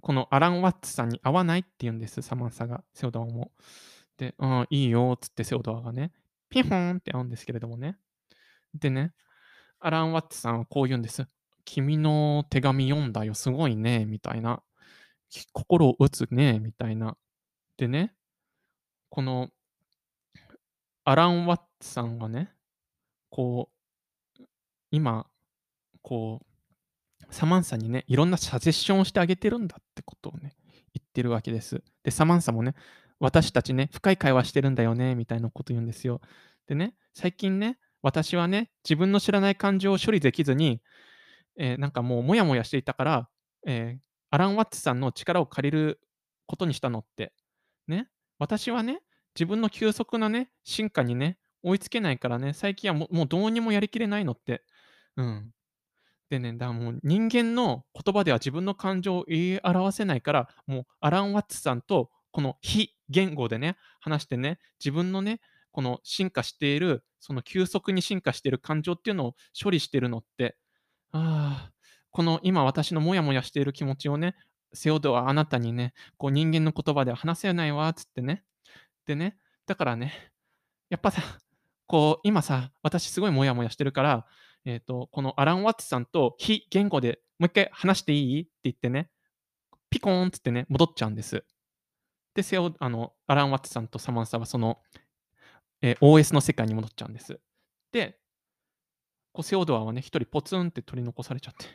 [0.00, 3.52] このアラン・ワッツさんに会わないって言うんです、サマンサが、セオドアも。
[4.18, 6.12] で、うん、いいよ、つってセオドアがね、
[6.50, 7.96] ピホーンって会うんですけれどもね。
[8.74, 9.14] でね、
[9.78, 11.24] アラン・ワッツさんはこう言うんです。
[11.64, 14.60] 君の手紙読んだよ、すごいね、みたいな。
[15.52, 17.16] 心を打つね、みたいな。
[17.76, 18.12] でね、
[19.08, 19.50] この
[21.04, 22.52] アラン・ワッツさんがね、
[23.30, 24.42] こう、
[24.90, 25.28] 今、
[26.02, 26.51] こう、
[27.32, 30.54] サマンサにね、いろんなサジェッションをしてあげてるんだってことをね、
[30.94, 31.82] 言ってるわけです。
[32.04, 32.74] で、サマンサもね、
[33.18, 36.20] 私たちね、深い会話してるんだよね、みたいなこと言うんですよ。
[36.66, 40.82] でね、最近ね、私はね、自分の知らない感情を処理できずに、
[41.58, 43.28] えーなんかもうモヤモヤしていたから、
[43.66, 46.00] えーアラン・ワッツさんの力を借りる
[46.46, 47.34] ことにしたのって。
[47.86, 49.02] ね、私はね、
[49.34, 54.64] 自分の急速なね、進化にね、追いつけないからね、最近はもうもうどうにもやりきれないのって。
[55.16, 55.52] うん。
[56.32, 65.42] でね、だもう人間の言葉では自分の感情を言い表せないから、もうアラン・ワッツさんとこの非言語でね、話してね、自分のね、
[65.72, 70.56] この進化している、その急速に進化している感情っていうのを処理してるのって、
[71.10, 71.72] ああ、
[72.10, 74.34] この今私のモヤモヤしている気持ちをね、
[74.72, 78.42] セオドはあなたにね、こう人間の言葉では話せないわ、つってね。
[79.04, 80.32] でね、だからね、
[80.88, 81.20] やっぱさ、
[81.86, 84.26] こう今さ、私すごいモヤモヤしてるから、
[84.64, 88.42] えっ、と、このアラン・ワッツさんと非言語でもう一回話していい？
[88.42, 89.10] って言ってね、
[89.90, 91.44] ピコーンっつってね、戻っちゃうんです。
[92.34, 94.78] で、セオあの、アラン・ワッツさんとサマンサはその、
[95.82, 97.40] えー OS の世界に戻っちゃうんです。
[97.90, 98.18] で、
[99.32, 101.66] こうセオドアはね、一人ポツンって取り残されちゃって。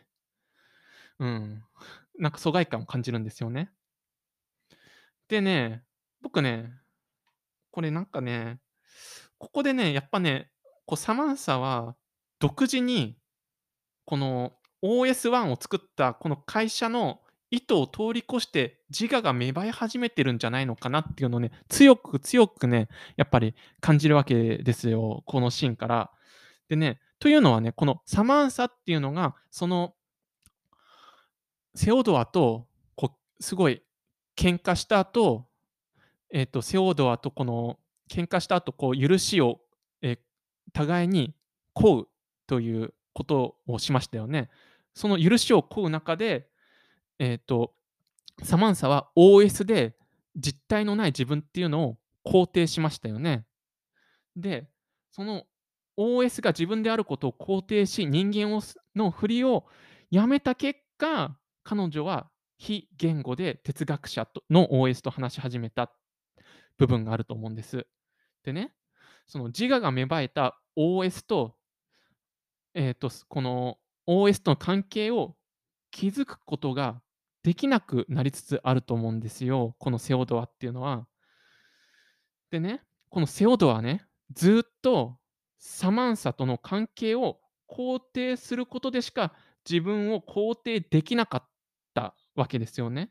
[1.19, 1.63] うん。
[2.19, 3.71] なんか疎外感を感じるんですよね。
[5.27, 5.83] でね、
[6.21, 6.71] 僕ね、
[7.71, 8.59] これなんかね、
[9.37, 10.49] ここでね、やっぱね、
[10.85, 11.95] こうサマンサは
[12.39, 13.17] 独自に
[14.05, 17.19] この OS1 を作ったこの会社の
[17.49, 26.11] 意図を通り越して自我が芽生え始めてるんじゃないのかなっていうのをね、強く強くね、やっぱり感じるわけですよ、このシーンから。
[26.67, 29.95] でね、というのはね、このサマンサっていうのが、その
[31.73, 33.81] セオドアとこすごい
[34.35, 35.47] 喧嘩した後、
[36.29, 37.79] えっと、セオドアとこの
[38.11, 39.61] 喧嘩した後、こう許しを、
[40.01, 40.19] え、
[40.73, 41.33] 互いに
[41.73, 42.07] 請う
[42.47, 44.49] ということをしましたよね。
[44.93, 46.49] その許しを請う中で、
[47.19, 47.73] えっと、
[48.43, 49.95] サマンサは OS で
[50.35, 53.45] 実体のない自分っていうのを肯定しましたよね。
[54.35, 54.69] で、
[55.11, 55.43] その
[55.97, 58.61] OS が自分であることを肯定し、人間を
[58.95, 59.65] のふりを
[60.11, 65.91] やめた結果、彼女は非言語で哲学者の OS と話し始めた
[66.77, 67.87] 部分があると思うんです。
[68.43, 68.73] でね、
[69.25, 71.55] その自我が芽生えた OS と、
[72.79, 75.35] えっと、この OS との関係を
[75.89, 77.01] 築くことが
[77.41, 81.07] できなくなりつつあると思うんですよ、このセオドアっていうのは。
[82.51, 85.17] でね、このセオドアね、ずっと
[85.57, 89.33] サマンサとの関係を肯定することでしか
[89.67, 91.49] 自分を肯定できなかっ
[91.95, 93.09] たわけですよね。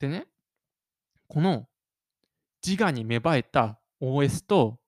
[0.00, 0.26] でね、
[1.28, 1.68] この
[2.66, 4.80] 自我に芽生えた OS と、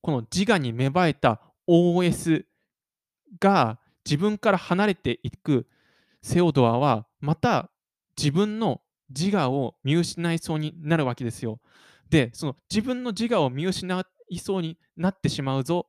[0.00, 2.44] この自我に芽生えた OS
[3.40, 5.66] が自分から離れていく
[6.22, 7.70] セオドアは、また
[8.16, 11.60] 自分の自我を見失いそうになるわけですよ。
[12.10, 15.88] で、その自分の自我を見失いそうになってしまうぞ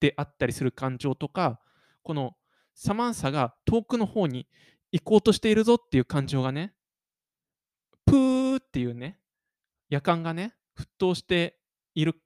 [0.00, 1.60] であったりする感情とか、
[2.02, 2.36] この
[2.74, 4.46] サマンサが遠くの方に
[4.92, 6.74] 行こうとしているぞっていう感情がね、
[8.06, 9.18] プーっていうね、
[9.88, 11.58] 夜間がね、沸騰して
[11.94, 12.20] いる、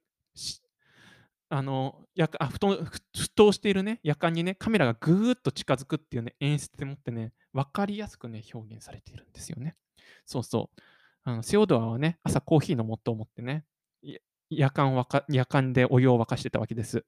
[1.49, 3.01] あの、やあ沸騰沸
[3.35, 9.75] 騰しているね、夜間にね、カメラがぐーっと近づくっていうね、演出でもってね、分かりやすくね、表現されているんですよね。
[10.25, 10.81] そうそう。
[11.23, 13.65] あのセオドアはね、朝コーヒー飲もうと思ってね、
[14.49, 17.05] 夜間わか夜間でお湯を沸かしてたわけです。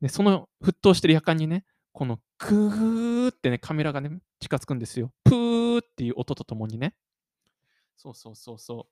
[0.00, 5.12] で、その沸騰してる夜間にね、このクーってね、カメラがね、近づくんですよ。
[5.24, 6.94] プーっていう音とともにね。
[7.96, 8.88] そうそうそうそ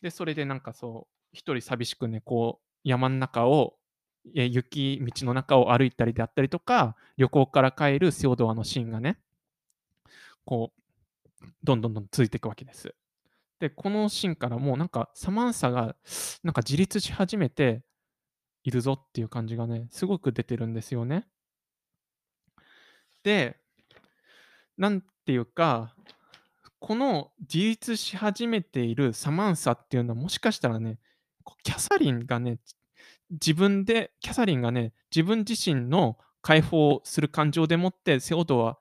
[0.00, 0.02] う。
[0.02, 3.76] で、それでなんかそう、一人寂しくね、こう、山の中を、
[4.32, 9.18] 雪道の中を歩いたりであったりとか、旅行から帰るセオドアのシーンがね、
[10.44, 12.94] こう、どんどんどん続いていくわけです。
[13.58, 15.96] で、このシーンからもうなんかサマンサが
[16.42, 17.82] なんか自立し始めて
[18.62, 21.26] いるぞっていう感じがね、すごく出てるんですよね。
[23.24, 23.58] で、
[24.76, 25.94] なんていうか、
[26.78, 30.98] この自立し始めているサマンサっていうのはもしかしたらね、
[31.62, 32.58] キャサリンがね、
[33.30, 38.78] 自分でキャサリンがね、自分自身の解放する感情でもってセオドア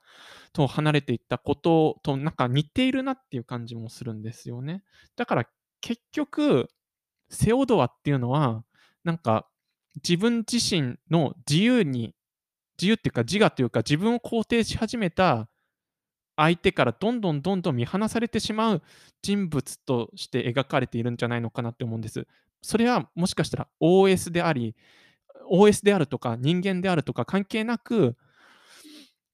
[0.53, 4.83] と離れていったこととなんか似ているなっていう感じもするんですよね。
[5.15, 5.47] だから
[5.81, 6.69] 結局、
[7.29, 8.63] セオドアっていうのは、
[9.03, 9.47] なんか
[9.95, 12.15] 自分自身の自由に
[12.79, 15.49] 自由っていうか自我というか自分を肯定し始めた
[16.37, 18.83] 相手からどんどんどんどん見放されてしまう
[19.21, 22.27] 人物として描かれているんじゃないのかなって思うんです。
[22.65, 24.75] それはもしかしたら OS であり、
[25.51, 28.17] OS であるとか人間であるとか関係なく、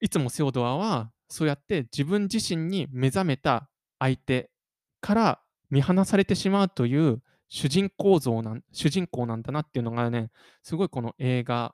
[0.02, 3.70] いつもセオドアはそうやって自分自身に目覚めた
[4.00, 4.52] 相手
[5.00, 10.30] から見放されてしまうという主人公像なん主人公なんだなっていうのがね、
[10.62, 11.74] すごいこの映画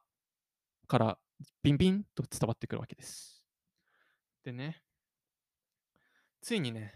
[0.87, 1.17] から
[1.63, 3.43] ビンビンと伝わってくるわけです。
[4.43, 4.83] でね、
[6.41, 6.93] ついにね、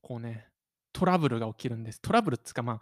[0.00, 0.48] こうね、
[0.94, 2.00] トラブルが起きるんです。
[2.00, 2.80] トラブルっつか、まあ、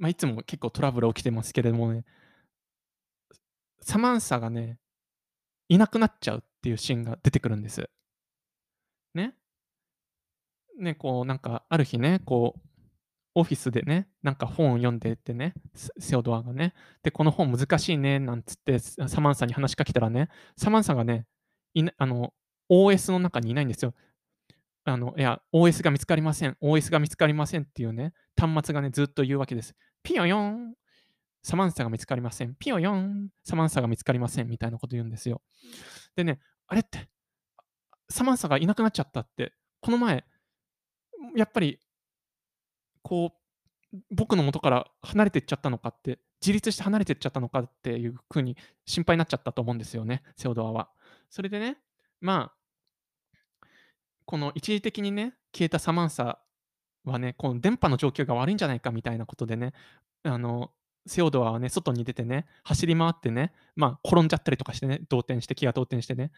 [0.00, 2.04] まあ、いつも結構トラブル起きてますけれどもね、
[3.82, 4.78] サマンサがね、
[5.68, 7.88] いなくなっちゃうっていうシーンが出てくるんです。
[9.14, 9.34] ね。
[10.78, 12.60] ね、こうなんかある日ね、こう、
[13.34, 15.52] オフィスでね、なんか本を読んでってね、
[15.98, 16.72] セオドアがね、
[17.02, 21.26] で、この本難しいね、なんつってサマンサに話しかけたらね、サマンサがね、
[21.74, 22.32] いなあの、
[22.70, 23.94] OS の中にいないんですよ。
[24.84, 29.74] あの、いや、OS が見つかりません、OS が見つかりませんっていうね、端末がね、ずっと言うわけです。
[30.02, 30.74] ピヨヨン、
[31.42, 32.54] サマンサが見つかりません。
[32.58, 34.48] ピヨヨン、サマンサが見つかりません。
[34.48, 35.42] みたいなこと言うんですよ。
[36.16, 37.08] でね、あれって、
[38.08, 40.24] サマンサがいなくなっちゃったって、この前、
[41.36, 41.78] やっぱり、
[43.02, 43.32] こ
[43.92, 50.90] う、僕の元から離れていっちゃったのかって、自立して離れていっちゃったのかっていうふうに心配になっちゃったと思うんですよね、セオドアは。
[51.28, 51.78] それでね、
[52.20, 53.66] まあ、
[54.24, 56.40] この一時的にね、消えたサマンサ
[57.04, 59.72] はね、この電波の状況が悪いんじゃないかみたいなことでね、
[60.22, 60.70] あの、
[61.06, 66.30] セオドアはね、外に出てね、走り回ってね、まあ、転んじゃったりとかしてね、動転して、気が動転してね、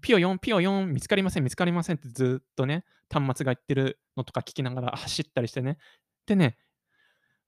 [0.00, 5.78] ピヨヨン、ピヨヨン、見つかりません、見つかりませんってずっとね、端末が言ってるのとか聞きながら走ったりしてね、
[6.26, 6.58] でね、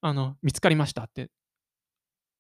[0.00, 1.30] あの、見つかりましたって、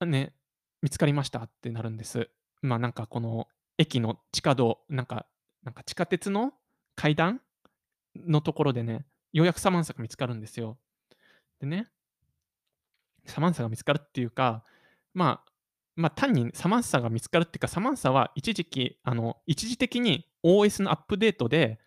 [0.00, 0.32] ね、
[0.80, 2.28] 見つかりましたってなるんです。
[2.62, 3.48] まあ、なんかこの
[3.78, 5.26] 駅の地下道、なんか、
[5.64, 6.52] なんか地下鉄の
[6.94, 7.40] 階段
[8.14, 10.78] のところでね、ようやくサマンサが見つかるんですよ。
[11.60, 11.88] でね、
[13.26, 14.64] サマンサが見つかるっていうか、
[15.12, 15.52] まあ、
[15.96, 21.80] まあ、単にサマンサが見つかるっていうか、サマンサは一時期、あの、一時的に OS のアップデートで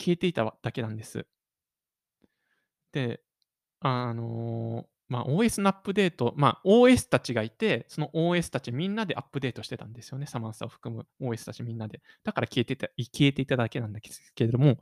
[0.00, 1.26] 消えていただけなんです。
[2.92, 3.22] で、
[3.80, 12.00] あの、まあ、OS のアップデート、まあ、OS たちがいて、その OS たちみんなでアップデートしてたんですよね、サマンサを含む OS たちみんなで。
[12.24, 14.78] だから消えてた消えていただけなんですけれども、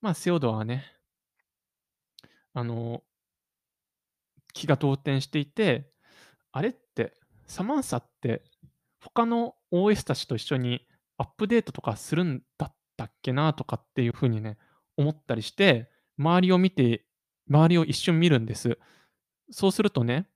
[0.00, 0.84] まあ、セオドアはね、
[2.54, 3.02] あの、
[4.52, 5.90] 気が動転していて、
[6.52, 7.12] あれって、
[7.46, 8.42] サマンサって
[9.00, 10.86] 他の OS たちと一緒に
[11.18, 14.56] アップデートとかするんだったっけなとかっていうふうにね、
[14.96, 17.04] 思ったりして、周りを見て、
[17.50, 18.78] 周りを一瞬見るんです。
[19.50, 20.26] そうするとね、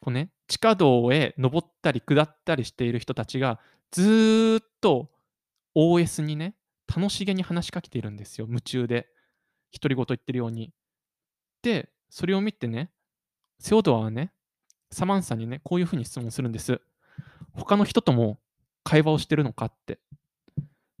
[0.00, 3.60] こうね、地下道へ登ったり下ったりしている人たちが、
[3.90, 5.10] ずーっと
[5.74, 6.54] OS にね、
[6.94, 9.08] 楽しげに話しかけているんですよ、夢中で。
[9.72, 10.72] 独り言言ってるように。
[11.64, 12.90] で、それを見てね、
[13.58, 14.32] セオドアはね、
[14.92, 16.82] サマンサにね、こういうふうに質問するんです。
[17.54, 18.38] 他の人とも
[18.82, 19.98] 会話をしてるのかって。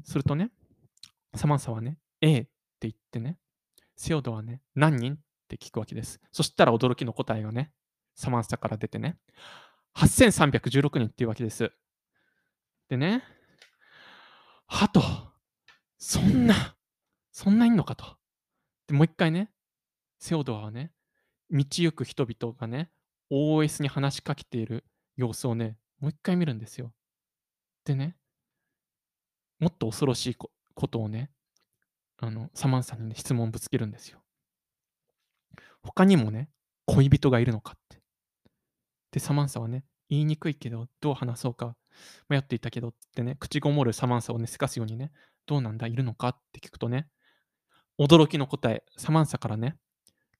[0.04, 0.50] するとね、
[1.34, 2.50] サマンサはね、ええって
[2.80, 3.38] 言ってね、
[3.94, 6.18] セオドアはね、何人って聞くわけです。
[6.32, 7.70] そしたら驚きの答えがね、
[8.14, 9.18] サマンサから出てね、
[9.96, 11.70] 8316人っていうわけです。
[12.88, 13.22] でね、
[14.66, 15.02] はと、
[15.98, 16.74] そんな、
[17.32, 18.16] そんないんのかと。
[18.86, 19.50] で、もう一回ね、
[20.24, 20.90] セオドアはね、
[21.50, 22.90] 道行く人々がね、
[23.30, 26.94] OS に話しかけている様子をね、もう一回見るんですよ。
[27.84, 28.16] でね、
[29.58, 31.30] もっと恐ろしいことをね、
[32.16, 34.22] あの、サマンサにね、質問ぶつけるんですよ。
[35.82, 36.48] 他にもね、
[36.86, 38.00] 恋人がいるのかって。
[39.10, 41.76] で、サマンサはね、言いにくいけど、どう話そうか
[42.30, 45.12] 迷っていたけどってね、口ごもるサマンサをね、せかすようにね、
[45.44, 47.10] どうなんだ、いるのかって聞くとね、
[48.00, 49.76] 驚きの答え、サマンサからね、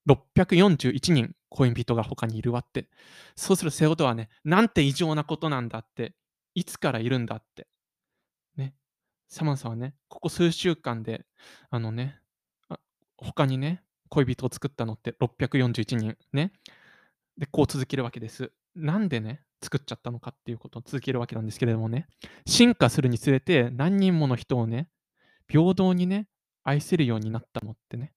[0.08, 2.88] 641人恋人が他にいるわって。
[3.36, 6.14] そうするとセオドはね、なんて異常なことなんだって。
[6.54, 7.66] いつからいるんだって。
[8.56, 8.74] ね。
[9.28, 11.26] サマンサはね、ここ数週間で、
[11.70, 12.20] あのね、
[13.16, 16.52] 他にね、恋人を作ったのって641人ね。
[17.36, 18.52] で、こう続けるわけです。
[18.76, 22.06] なんでね、作っちゃったのかっていうことを続けるわけなんですけれどもね、
[22.46, 24.88] 進化するにつれて何人もの人をね、
[25.48, 26.28] 平等にね、
[26.62, 28.12] 愛せるようになったのってね、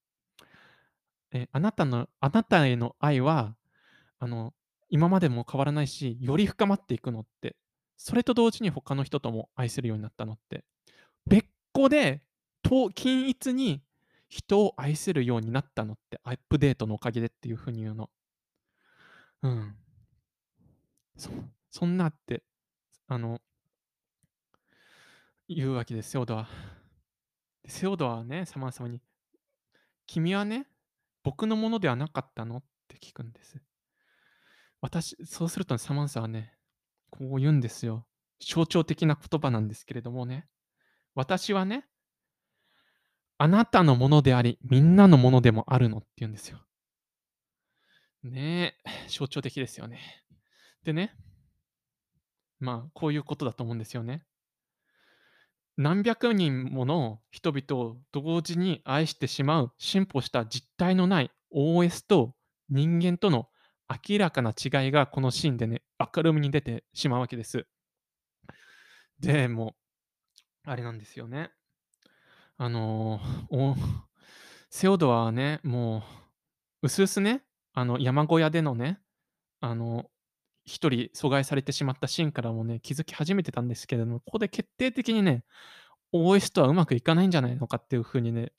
[1.32, 3.56] え、あなたのあなたへの愛は、
[4.20, 4.54] あの、
[4.90, 7.56] 今までも変わらないし、より深まっていくのって、
[7.98, 10.64] それと同時に他の人とも愛せるようになったのって、
[11.26, 12.24] 別個で、
[12.64, 13.82] と均一に
[14.30, 18.10] 人を愛せるようになったのって、アップデートのおかげでっていう風に言うの。
[19.44, 19.76] うん。
[21.16, 21.30] そ
[21.72, 22.44] そんなって、
[23.08, 23.40] あの
[25.50, 26.48] 言うわけです、セオドア。
[27.66, 29.02] セオドアはね、サマン様に、
[30.06, 30.68] 君はね、
[31.28, 32.60] 僕のものではなかったの？
[32.60, 33.62] って聞くんです。
[34.80, 36.54] 私、そうすると、サマンサはね、
[37.10, 38.08] こう言うんですよ。
[38.40, 40.48] 象徴的な言葉なんですけれどもね、
[41.16, 41.86] 私はね、
[43.38, 45.98] あなたのものであり、みんなのものでもあるの？
[45.98, 46.60] って言うんですよ。
[48.24, 50.00] ねえ、象徴的ですよね。
[50.86, 51.14] でね、
[52.62, 54.24] まあ、こういうことだと思うんですよね。
[55.78, 62.34] 何百人もの人々を同時に愛してしまう進歩した実体のない OS と
[62.70, 63.48] 人間との
[64.10, 67.68] 明らかな違いがこのシーンでね、明るみに出てしまうわけです。
[69.20, 69.76] で、も、
[70.66, 71.52] あれなんですよね。
[72.60, 73.20] あの
[74.72, 76.04] セオドアはね、も
[76.82, 79.00] う、うすうすね、あの、山小屋でのね、
[79.62, 80.10] あの、
[80.68, 85.46] 一人阻害されてしまったシーンからもね、気づき始めてたんですけれども、ここで決定的にね、
[86.14, 88.52] OS とはうまくいかないんじゃないのかっていう風にね、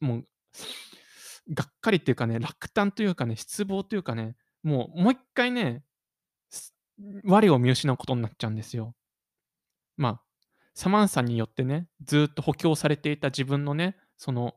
[0.00, 0.24] もう、
[1.52, 5.84] がっかりっていうかね、落胆というかね、失望というかね、もうもう一回ね、
[7.24, 8.94] 我を見失うことになっちゃうんですよ。
[9.98, 10.22] まあ、
[10.74, 14.54] サマンサによってね、ずっと補強されていた自分のね、その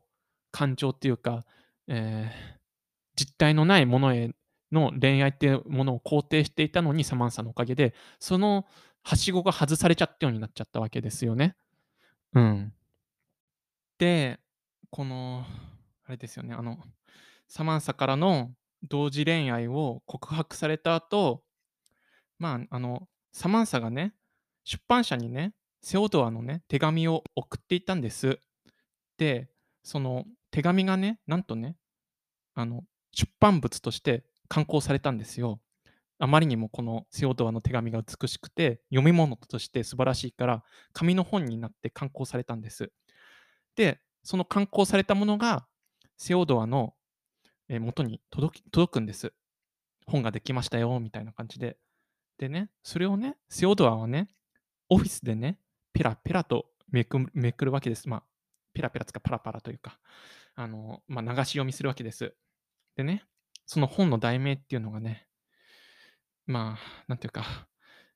[0.52, 1.44] 感情っていうか、
[1.86, 2.58] えー
[3.18, 4.30] 実体のないものへ
[4.72, 8.66] の恋愛っていうものを肯定していたのに、サマンサのおかげで、その
[9.02, 11.56] はしごが外されちゃったようになっちゃったわけですよね。
[12.34, 12.72] うん。
[13.98, 14.38] で、
[14.90, 15.44] この、
[16.04, 16.78] あれですよね、あの、
[17.48, 18.52] サマンサからの
[18.82, 21.42] 同時恋愛を告白された後、
[22.38, 24.14] まあ、あの、サマンサがね、
[24.64, 28.38] 出版社にね、セオドアのね、手紙を送っていたんです。
[29.16, 29.48] で、
[29.82, 31.76] その手紙がね、なんとね、
[32.54, 35.60] あの、出版物として刊行されたんですよ。
[36.18, 42.90] あまりにもこのセオドアの手紙が美しくて、読み物として素晴らしいから、紙の本になって刊行されたんです。
[43.76, 45.66] で、その刊行されたものが、
[46.16, 46.94] セオドアの
[47.68, 49.32] 元に届き届くんです。
[50.06, 51.78] 本ができましたよ、みたいな感じで。
[52.38, 54.28] でね、それをね、セオドアはね、
[54.88, 55.60] オフィスでね、
[55.92, 58.08] ペラペラとめくめくるわけです。
[58.08, 58.22] まあ、
[58.72, 60.00] ペラペラつかパラパラというか、
[60.54, 62.34] あの、まあ、流し読みするわけです。
[62.96, 63.24] でね、
[63.68, 65.26] その本の題名っていうのがね、
[66.46, 67.44] まあ、なんていうか、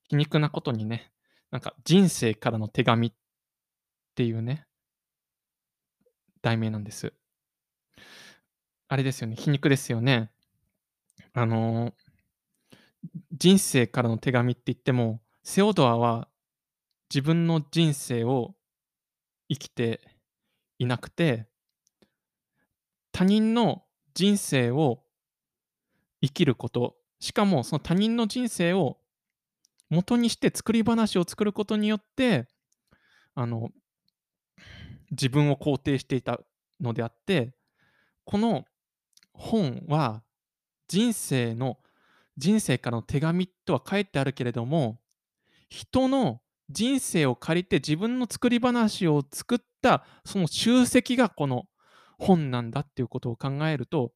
[0.09, 1.13] 皮肉なことにね、
[1.51, 3.13] なんか人生からの手紙っ
[4.15, 4.65] ていうね、
[6.41, 7.13] 題名なんです。
[8.89, 10.31] あれですよね、皮肉ですよね。
[11.35, 11.93] あの、
[13.31, 16.29] 人生からの手紙って言っても、セオドアは
[17.11, 18.55] 自分の人生を
[19.51, 20.01] 生きて
[20.79, 21.47] いなくて、
[23.13, 23.85] 他人の
[24.15, 25.03] 人生を
[26.23, 28.99] 生きること、しかもその他人の人生を
[29.91, 32.47] 元にして作り話を作ることによって、
[33.35, 33.71] あの、
[35.11, 36.41] 自分を肯定していた
[36.81, 37.53] のであって、
[38.25, 38.65] この
[39.35, 40.23] 本は
[40.89, 41.79] 人生の
[42.39, 44.99] 人生からの手紙とは書いてあるけれども、
[45.69, 51.65] 人の人生を借りて自分の作り話を作ったその集積がこの
[52.19, 54.13] 本なんだっていうことを考えると、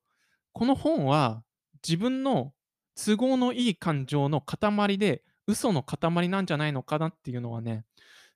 [0.53, 1.43] この本は
[1.83, 2.53] 自分の
[2.95, 7.85] 都合のいい感情の塊で、嘘の塊なんじゃないのかなっていうのはね、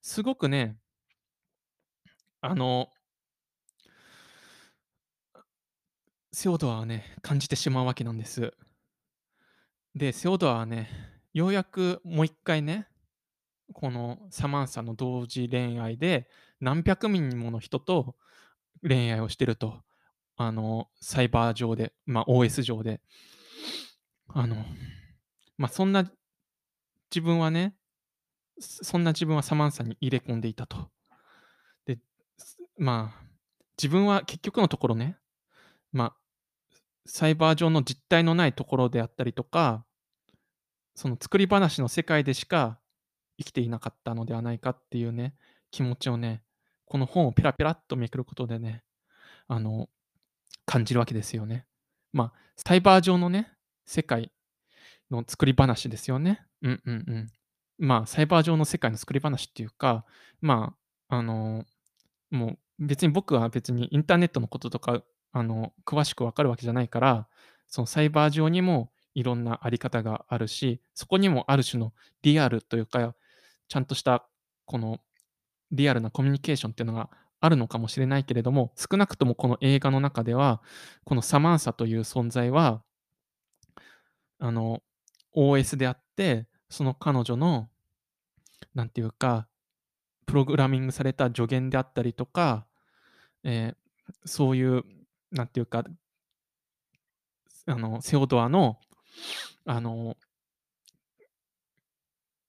[0.02, 0.76] すごくね、
[2.40, 2.90] あの、
[6.32, 8.52] セオドアはね、感じてしまうわけなんです。
[9.94, 10.88] で、セオドアはね、
[11.32, 12.86] ようやくもう一回ね、
[13.72, 16.28] このサマンサの同時恋愛で
[16.60, 18.16] 何百人もの人と
[18.82, 19.82] 恋愛をしてると。
[20.42, 23.02] あの、サイバー上で、まあ、OS 上で。
[24.28, 24.64] あの、
[25.58, 26.10] まあ、そんな
[27.14, 27.74] 自分はね、
[28.58, 30.88] そんな自分はサマンサに入れ込んでいたと。
[31.84, 31.98] で、
[32.78, 33.22] まあ、
[33.76, 35.18] 自分は結局のところね、
[35.92, 36.16] まあ、
[37.04, 39.84] サイバー上の実体のないところであったりとか、
[40.94, 42.80] その作り話の世界でしか
[43.36, 45.34] 生きていなかったのではないかっていうね、
[45.70, 46.42] 気持ちをね、
[46.86, 48.84] この本をペラペラっとめくることでね、
[49.46, 49.90] あの、
[50.70, 51.66] 感じるわけですよね。
[52.12, 53.50] まあ、サイバー上のね、
[53.86, 54.30] 世界
[55.10, 56.46] の作り話ですよね。
[56.62, 57.32] うんうんうん。
[57.84, 60.04] まあ、サイバー上の世界の作り話っていうか、
[60.40, 60.76] ま
[61.08, 61.64] あ、あの、
[62.30, 65.02] もう別に僕は別にインターネットのこととか、
[65.32, 67.26] あの、詳しくわかるわけじゃないから、
[67.66, 71.92] そのサイバー上にもいろんなあり方があるし、そこにもある種の
[72.22, 73.16] リアルというか、
[73.66, 74.24] ちゃんとした
[74.66, 75.00] この
[75.72, 77.10] リアルなコミュニケーションっていうのが
[77.40, 80.60] あるのかもしれないけれども、少なくともこの映画の中では、
[81.04, 82.82] このサマンサという存在は、
[84.38, 84.82] あの、
[85.34, 87.70] OS であって、その彼女の、
[88.74, 89.48] なんていうか、
[90.26, 92.66] プログラミングされた助言であったりとか、
[93.42, 94.84] えー、そういう、
[95.32, 95.84] なんていうか、
[97.66, 98.78] あの、セオドアの、
[99.64, 100.16] あの、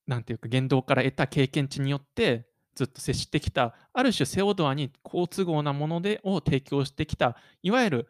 [0.06, 2.51] なんていうか、言動から得た経験値によって、
[2.82, 8.08] ずっと接してきた、ある種セオドアに好都合なものでを提供してきた、いわゆる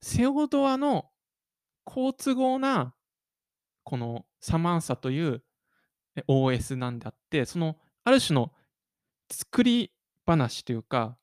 [0.00, 1.10] セオドアの
[1.82, 2.94] 好都合な、
[3.82, 5.42] このサマンサという
[6.28, 8.52] OS なんであって、そのある種の
[9.28, 9.90] 作り
[10.24, 11.16] 話というか、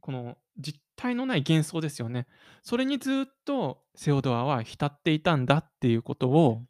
[0.00, 2.26] この実体のない幻想ですよね。
[2.64, 6.64] それにずっとセオドアは浸っていたんだっていうことを、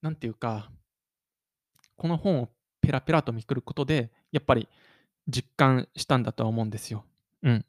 [0.00, 0.72] なんていうか、
[1.96, 2.48] この本を
[2.82, 4.68] ペラペラとめくることで、やっぱり
[5.28, 7.04] 実感したんだとは思うんですよ。
[7.42, 7.64] うん。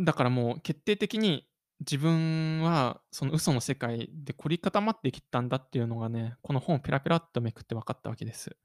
[0.00, 1.46] だからもう決定的に
[1.80, 8.56] 自分はその嘘の世界で凝り固まってきたんだっていうのがね、この本をペラペラとめくって分かったわけです。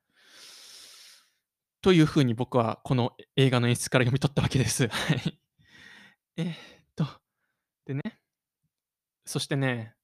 [1.81, 4.87] というふうに僕はこの映画の演出から読み取ったわけです。
[4.87, 5.39] はい。
[6.37, 6.53] えっ
[6.95, 7.05] と、
[7.85, 8.01] でね、
[9.25, 9.95] そしてね、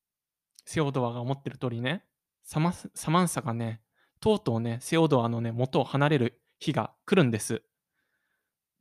[0.66, 2.06] セオドアが思ってる通りね、
[2.44, 3.82] サマサマンサがね、
[4.22, 7.64] とうとうね、セオドアのね、元を離れる日が来るんです。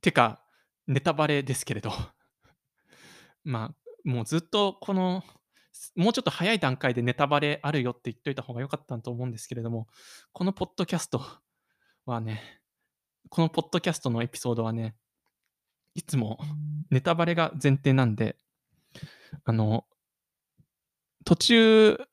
[0.03, 0.45] てか、
[0.87, 1.91] ネタバレですけれど。
[3.43, 5.25] まあ、もうずっとこの、
[5.97, 9.89] もうちょっと早い段階でネタバレあるよって言っといた方が良かったと思うんですけれども、
[10.33, 11.23] このポッドキャスト
[12.05, 12.61] はね、
[13.31, 14.95] このポッドキャストのエピソードはね、
[15.95, 16.39] いつも
[16.91, 18.37] ネタバレが前提なんで、
[19.45, 19.87] あの、
[21.25, 22.10] 途中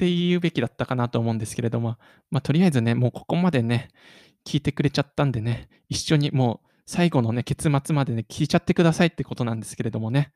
[0.00, 1.98] で言うべきだったかなと思うんですけれども、
[2.30, 3.88] まあ、とりあえずね、もうここまでね、
[4.46, 10.32] 聞いてくれちゃったんでね、一緒にもう最後のね、結末までね、聞いちゃってくださいってことなんですけれどもね。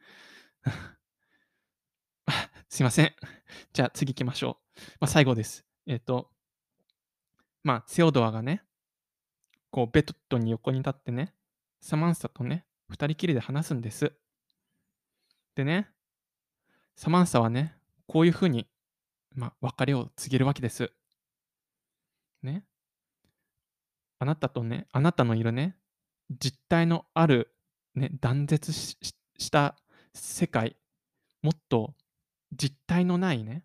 [2.69, 3.15] すいません。
[3.73, 4.81] じゃあ次行きましょう。
[5.01, 5.65] まあ、最後です。
[5.87, 6.31] えっ、と、
[7.63, 8.63] まあ、セオドアがね、
[9.71, 11.35] こうベッドに横に立ってね、
[11.81, 14.13] サマンサとね、二人きりで話すんです。
[15.55, 15.89] でね、
[16.97, 18.67] サマンサはね、こういうふうに、
[19.35, 20.93] まあ、別れを告げるわけです。
[22.43, 22.65] ね。
[24.19, 25.77] あなたとね、あなたのいるね、
[26.31, 27.55] 実体のある、
[27.95, 29.15] ね、断絶し
[29.51, 29.77] た
[30.15, 30.77] 世界、
[31.43, 31.95] もっと
[32.53, 33.65] 実体のないね、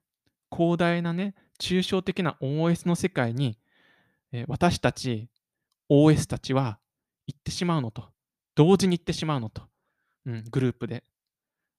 [0.51, 3.57] 広大なね、抽象的な OS の世界に、
[4.31, 5.29] えー私たち
[5.89, 6.79] OS たちは
[7.25, 8.09] 行ってしまうのと、
[8.55, 9.63] 同時に行ってしまうのと、
[10.25, 11.03] うん、グループで。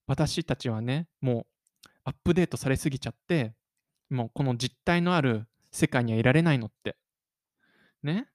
[0.06, 1.46] 私たちはね、もう
[2.04, 3.54] アップデートされすぎちゃって、
[4.10, 6.96] もうこの実体のある世界にはいられないのって。
[8.02, 8.28] ね。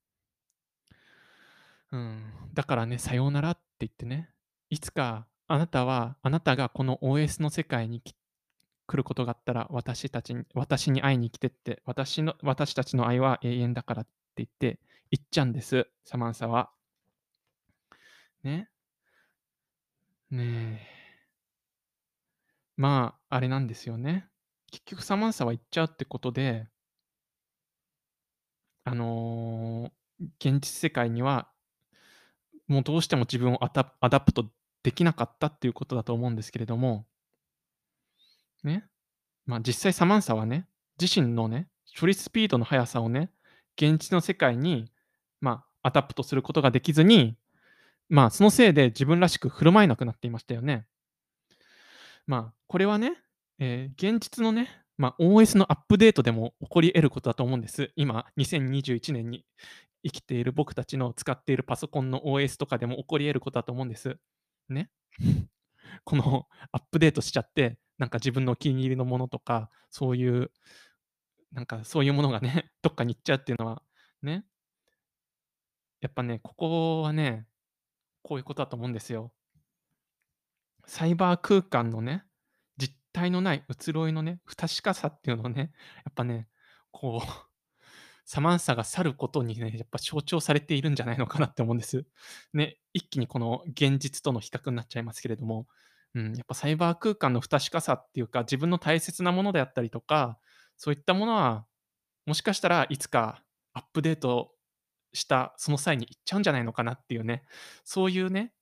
[1.91, 2.23] うん、
[2.53, 4.29] だからね、さようならって言ってね、
[4.69, 14.79] いつかあなたは、あなたがこの OS の世界に来ることがあったら、私たちに、私に会いに来てって、私の、私たちの愛は永遠だからって言って、
[15.11, 16.71] 言っちゃうんです、サマンサは。
[18.43, 18.69] ね。
[20.31, 20.95] ねえ。
[22.77, 24.27] まあ、あれなんですよね。
[24.71, 26.67] 結局サマンサは言っちゃうってことで、
[28.83, 29.91] あのー
[30.39, 31.47] 現実世界には、
[32.67, 34.45] もうどうしても自分をアタ adapt
[34.83, 37.05] できなかったっていうことだと思うんですけれども、
[38.63, 38.85] ね。
[39.45, 40.67] まあ実際サマンサはね、
[40.99, 41.67] 自身のね、
[41.99, 43.29] 処理スピードの速さをね、
[43.77, 44.91] 現実の世界に、
[45.41, 47.37] まあ、 adapt することができずに、
[48.09, 50.87] まあ、そのせいで自分らしく振る舞えなくなっていましたよね。
[52.25, 53.17] まあ、これはね、
[53.59, 57.91] えー現実のね、まあ、OS のアップデートでも起こり得ることだと思うんです。
[57.95, 59.45] 今、2021年に
[60.03, 64.17] 生きている僕たちの使っているパソコンの OS とかでも起こり得ることだと思うんです。
[64.69, 64.89] ね。
[66.03, 70.51] このアップデートしちゃって、なんか自分のお気に入りのものとか、そういう、
[71.51, 73.83] なんかそういうものがね、 どっかに行っちゃうっていうのは、
[74.21, 74.45] ね。
[76.01, 77.47] やっぱね、ここはね、
[78.21, 79.33] こういうことだと思うんですよ。
[80.85, 82.25] サイバー空間のね、
[83.15, 85.71] 体のない移ろいのね、不確かさっていうのをね、
[86.05, 86.49] やっぱね、
[86.91, 87.27] こう、
[88.25, 92.05] サマンサが去ることにね、やっぱ象徴されているんじゃないのかなって思うんです。
[92.53, 95.67] ね、一気にこの現実との比較になっちゃいますけれども、
[96.15, 100.37] うん、やっぱサイバー空間の不確かさっていうか、自分の大切なものであったりとか、
[100.77, 101.65] そういったものは、
[102.25, 103.43] もしかしたらいつか
[103.73, 104.51] アップデート
[105.13, 107.43] したその際に行っちゃうんじゃないのかなっていうね、
[107.83, 108.53] そういうね、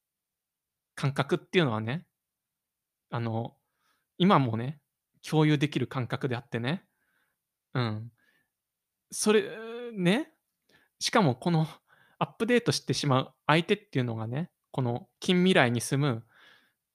[0.96, 2.06] 感覚っていうのはね、
[3.10, 3.56] あの、
[4.18, 4.80] 今もね、
[5.28, 6.84] 共有できる感覚であってね、
[7.74, 8.12] うん。
[9.12, 9.44] それ、
[9.94, 10.32] ね、
[11.00, 11.68] しかもこの
[12.20, 16.26] アップデートしてしまう相手っていうのがね、この近未来に住む、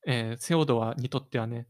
[0.07, 1.69] えーセオドアにとってはね、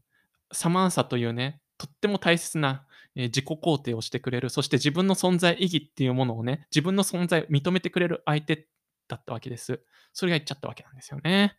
[0.51, 8.67] サマンサというね、とっても大切な、えー自己肯定をしてくれる、そして自分の存在意義っていうものをね、自分の存在を認めてくれる相手
[9.07, 9.81] だったわけです。
[10.13, 11.57] それが言っちゃったわけなんですよね。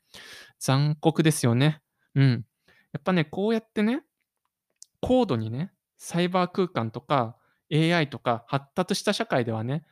[0.58, 1.82] 残酷ですよね。
[2.14, 2.46] うん。
[2.92, 4.02] やっぱね、こうやってね、
[5.00, 7.36] 高度にね、サイバー空間とか
[7.72, 9.84] AI とか発達した社会ではね、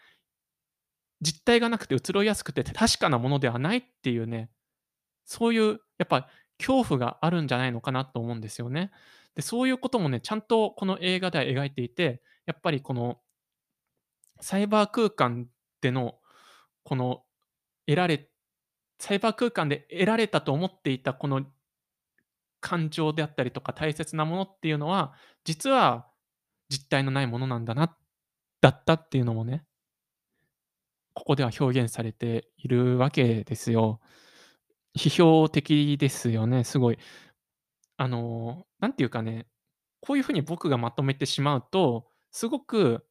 [1.21, 4.51] 実体がなくて移ろいやすくて確かなものではないっていうね、
[5.25, 6.29] そういうやっぱ
[6.59, 8.91] 恐怖があるんじゃないのかなと思うんですよね。
[9.35, 13.21] で、そういうこともね、ちゃんとこの映画では描いていて、やっぱりこの
[14.41, 15.49] サイバー空間
[15.81, 16.17] での
[16.83, 17.23] この
[17.87, 18.29] 得られ
[18.99, 21.47] サイバー空間で得られたと思っていたこの
[22.61, 26.09] 感情であったりとか大切なものっていうのは、実は
[26.69, 27.97] 実体のないものなんだな
[28.61, 29.65] だったっていうのもね、
[31.15, 34.01] ここでは表現されているわけですよ。
[34.97, 36.99] 批評的ですよね、すごい。
[37.97, 39.47] あの、なんていうかね、
[40.01, 43.07] こういう風に僕がまとめてしまうと、すごく、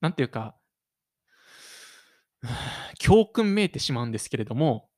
[0.00, 0.56] なんていうか、
[2.98, 4.88] 教訓めいてしまうんですけれども、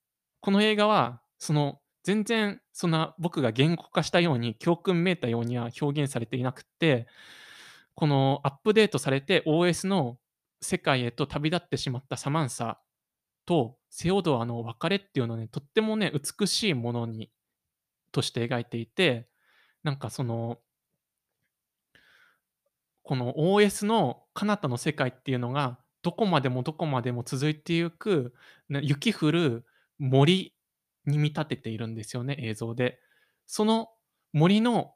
[0.41, 7.07] この映画は、その、全然そんな僕が言語化したように、教訓めいたようには表現されていなくて、
[7.95, 10.17] このアップデートされて OS の
[10.63, 12.81] 世界へと旅立ってしまったサマンサ
[13.45, 17.31] とセオドアの別れっていうのはね、とってもね、美しいものに
[18.11, 19.29] として描いていて、
[19.83, 20.61] なんかその
[23.03, 28.33] この OS の彼方の世界っていうのが、どこまでもどこまでも続いていく、
[28.71, 29.67] 雪降る
[29.99, 30.55] 森
[31.07, 33.01] に見立てているんですよね、映像で。
[33.47, 33.89] その
[34.33, 34.95] 森の、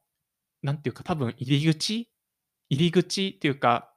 [0.63, 2.11] なんていうか、多分入り口
[2.71, 3.93] 入り口っていうか、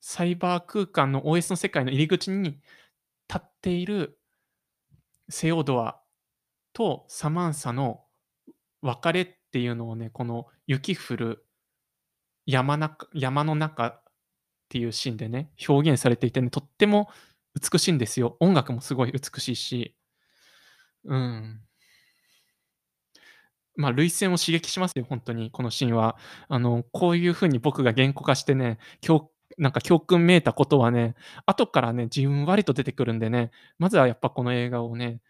[0.00, 2.60] サイバー空間の OS の世界の入り口に立
[3.38, 4.18] っている
[5.28, 6.00] セオドア
[6.72, 8.04] とサマンサの
[8.82, 11.46] 別れっていうのをね、この雪降る
[12.46, 14.02] 山中山の中っ
[14.68, 17.08] ていうシーンでね、表現されていてね、とっても
[17.54, 18.36] 美しいんですよ。
[18.40, 19.96] 音楽もすごい美しいし。
[21.04, 21.60] うん。
[23.76, 26.16] まあ、涙腺を刺激しますよ、本当に、このシーンは。
[26.48, 31.14] あの、こういう風に僕が言語化してね、きょうなんか教訓めいたことはね、
[31.46, 35.20] 後からね、じんわりと出てくるんでね、まずはやっぱこの映画をね、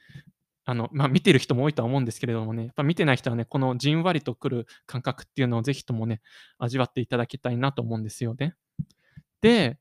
[0.65, 6.23] あの、まあ、見てる人も多いとは思うんですけれどもね、やっぱ見てない人はね、このじんわりとくる感覚っていうのをぜひともね、
[6.59, 8.55] 味わっていただきたいなと思うんですよね。
[9.43, 9.79] で、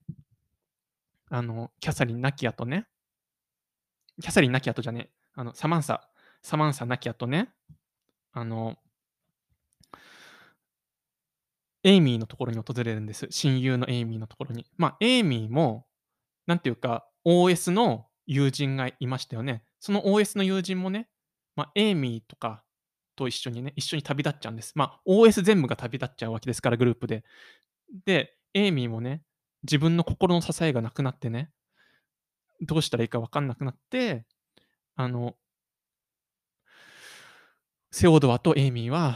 [1.29, 2.85] あの、キャサリン亡き後ね、
[4.21, 6.07] キャサリン亡き後じゃね、あの、サマンサ、
[6.41, 7.53] サマンサ亡き後ね、
[8.31, 8.77] あの、
[11.83, 13.27] エイミーのところに訪れるんです。
[13.29, 14.65] 親友のエイミーのところに。
[14.77, 15.85] まあ、エイミーも、
[16.47, 19.63] なんていうか、OS の友人がいましたよね。
[19.79, 21.09] その OS の友人もね、
[21.55, 22.63] まあ、エイミーとか
[23.15, 24.73] と一緒にね、一緒に旅立っちゃうんです。
[24.75, 27.23] まあ、OS 全部が旅立っちゃうわけですから、グループで。
[28.05, 29.23] で、エイミーもね、
[29.63, 31.51] 自分の心の支えがなくなってね、
[32.61, 34.25] どうしたらいいか分かんなくなって、
[34.95, 35.37] あの、
[37.91, 39.15] セオドアとエイミーは、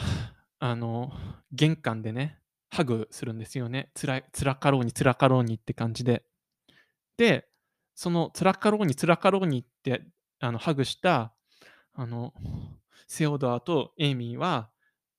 [0.59, 1.11] あの、
[1.51, 3.91] 玄関でね、ハグするんですよね。
[3.95, 6.25] つらつらかろうにつらかろうにって感じで。
[7.17, 7.47] で、
[7.95, 10.03] そのつらかろうにつらかろうにって
[10.39, 11.35] あのハグした
[11.93, 12.33] あの
[13.07, 14.71] セオドアとエイミーは、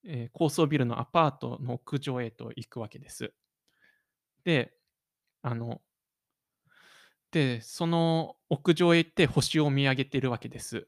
[0.05, 3.33] えー高層ビルのアパートの屋上へと行くわけです。
[4.43, 4.73] で、
[5.41, 5.81] あの、
[7.31, 10.87] で、その屋上へ行って星を見上げているわけです。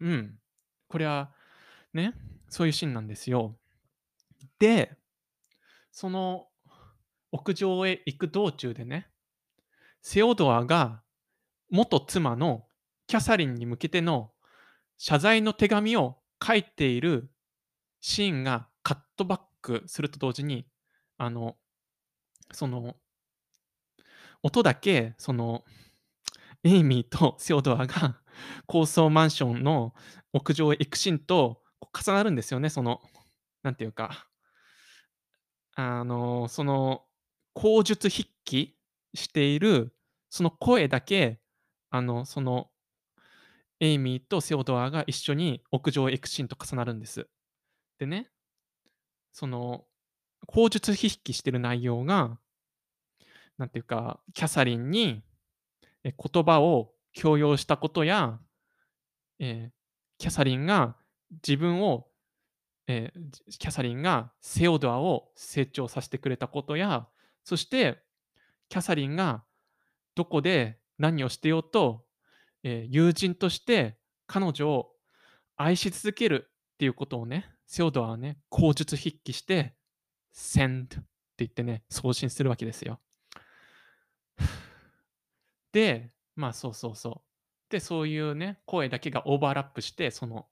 [0.00, 0.38] うん。
[0.88, 1.32] これは
[1.94, 2.14] ね、
[2.48, 3.56] そういうシーンなんですよ。
[4.58, 4.96] で、
[5.90, 6.48] その
[7.30, 9.08] 屋上へ行く道中でね、
[10.02, 11.02] セオドアが
[11.70, 12.66] 元妻の
[13.06, 14.32] キャサリンに向けての
[14.98, 17.30] 謝罪の手紙を書いている
[18.00, 20.66] シーンがカットバックすると同時に、
[21.16, 21.56] あの、
[22.52, 22.96] その、
[24.42, 25.64] 音だけ、その、
[26.64, 28.20] エイミーとセオドアが
[28.66, 29.94] 高層マンションの
[30.32, 31.62] 屋上へ行くシーンと
[31.92, 33.00] 重なるんですよね、その、
[33.62, 34.28] なんていうか、
[35.74, 37.04] あの、その、
[37.54, 38.76] 口述筆記
[39.14, 39.94] している、
[40.30, 41.40] その声だけ、
[41.90, 42.70] あの、その、
[43.80, 47.28] エイミーとセオドアが一緒に屋上へ行くシーンと重なるんです。
[47.98, 48.30] でね、
[49.32, 49.84] その、
[50.46, 52.38] 口述筆記してる内容が、
[53.58, 55.24] なんていうか、キャサリンに
[56.04, 58.40] 言葉を強要したことや、
[59.38, 59.72] えー
[60.18, 60.96] キャサリンが
[61.46, 62.06] 自分を、
[62.86, 67.08] えーキャサリンがセオドアを成長させてくれたことや、
[67.44, 68.02] そして
[68.68, 69.44] キャサリンが
[70.14, 72.04] どこで何をしてようと、
[72.62, 74.92] えー友人として彼女を
[75.56, 79.74] 愛し続けるっていうことをね、セオドアはね、口述筆記して、
[80.34, 80.98] send って
[81.38, 83.00] 言ってね、送信するわけですよ。
[85.72, 87.22] で、まあそうそうそ
[87.70, 87.70] う。
[87.70, 90.46] で、そういうね、声だけがオーバーラップして、その、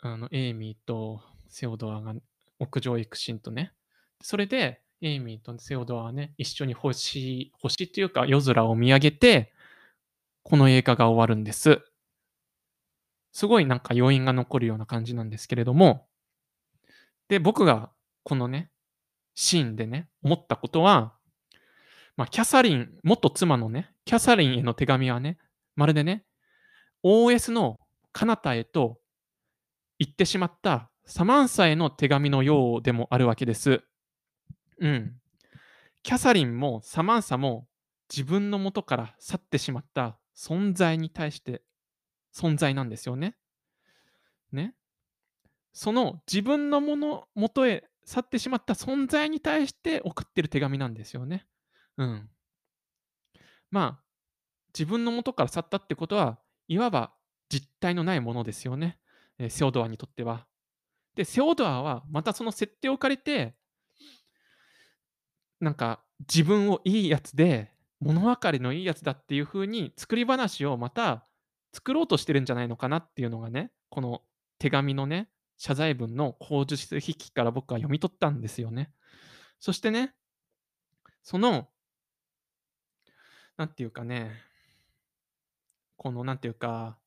[0.00, 2.14] あの、エイミーとセオドアが
[2.58, 3.72] 屋上行くシーンとね。
[4.20, 9.52] それで、エイミーとセオドアはね、一緒に星星というか夜空を見上げて、
[10.42, 11.80] この映画が終わるんです。
[13.32, 16.06] すごいなんか余韻が残るような感じなんですけれども、
[17.28, 17.90] で、僕が
[18.22, 18.70] このね、
[19.34, 21.13] シーンでね、思ったことは、
[22.16, 25.38] まあ、キャサリン、元妻のね、キャサリンへの手紙はね、
[25.74, 26.24] まるでね、
[27.02, 27.80] OS の
[28.12, 28.98] 彼方へと
[29.98, 33.82] 言ってしまったサマンサへの手紙のようでもあるわけです。
[34.78, 35.14] うん。
[36.02, 37.66] キャサリンもサマンサも
[38.10, 41.62] 自分の元から去ってしまった存在に対して
[42.34, 43.36] 存在なんですよね。
[44.52, 44.74] ね。
[45.72, 51.46] その自分のもの元へ去ってしまった存在に対して送ってる手紙なんですよね。
[51.96, 52.28] うん。
[53.70, 54.04] まあ、
[54.72, 56.38] 自分の元から去ったってことは、
[56.68, 57.12] いわば
[57.48, 58.98] 実体のないものですよね。
[59.38, 60.46] えー、セオドアにとっては。
[61.14, 63.54] で、セオドアはまたその設定を借りて、
[65.60, 71.26] なんか自分をいいやつで、物分かりのいいやつだっていう風に作り話をまた
[71.72, 74.22] 作ろうとしてるんじゃないのかなっていうのがね、この
[74.58, 78.92] 手紙のね、謝罪文の口述筆記から僕は読み取ったんですよね。
[79.58, 80.14] そしてね、
[81.22, 81.68] その、
[83.56, 84.32] なんていうかね、
[85.96, 86.98] このなんていうか、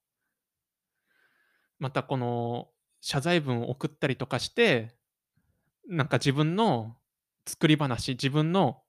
[1.79, 2.69] またこの
[3.01, 4.95] 謝罪文を送ったりとかして、
[5.87, 6.97] なんか自分の
[7.47, 8.81] 作り話、自分の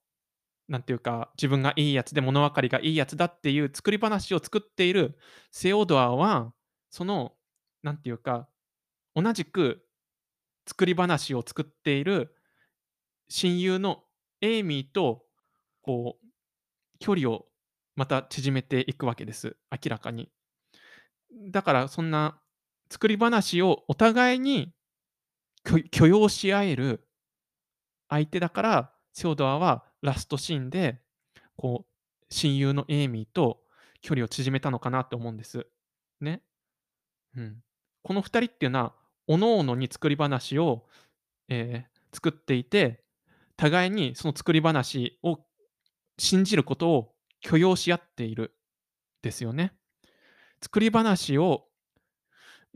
[0.69, 5.17] なんていうか、自分がいいやつで物分かりがいいやつだっていう作り話を作っている
[5.51, 6.53] セオドアは、
[6.91, 7.33] その、
[7.81, 8.47] なんていうか、
[9.15, 9.83] 同じく
[10.67, 12.35] 作り話を作っている
[13.29, 14.03] 親友の
[14.41, 15.25] エイミーと、
[15.81, 16.27] こう、
[16.99, 17.47] 距離を
[17.99, 19.57] また縮めていくわけです。
[19.69, 20.29] 明らかに。
[21.51, 22.39] だからそんな
[22.89, 24.73] 作り話をお互いに
[25.91, 27.05] 許容し合える
[28.07, 31.01] 相手だから、セオドアはラストシーンで、
[31.57, 33.59] こう、親友のエイミーと
[34.01, 35.67] 距離を縮めたのかなと思うんです。
[36.21, 36.41] ね。
[37.35, 37.57] うん。
[38.01, 38.95] この2人っていうのは、
[39.27, 40.87] 各々に作り話を、
[41.49, 43.03] えー、作っていて、
[43.57, 45.37] 互いにその作り話を
[46.17, 48.55] 信じることを許容し合っている
[49.21, 49.73] ですよね。
[50.61, 51.65] 作り話を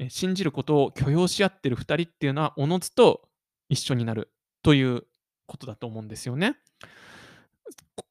[0.10, 3.30] 信じることを許容し合っている2人っていうのは、おのずと
[3.70, 5.04] 一緒になるという
[5.46, 6.56] ことだと思うんですよね。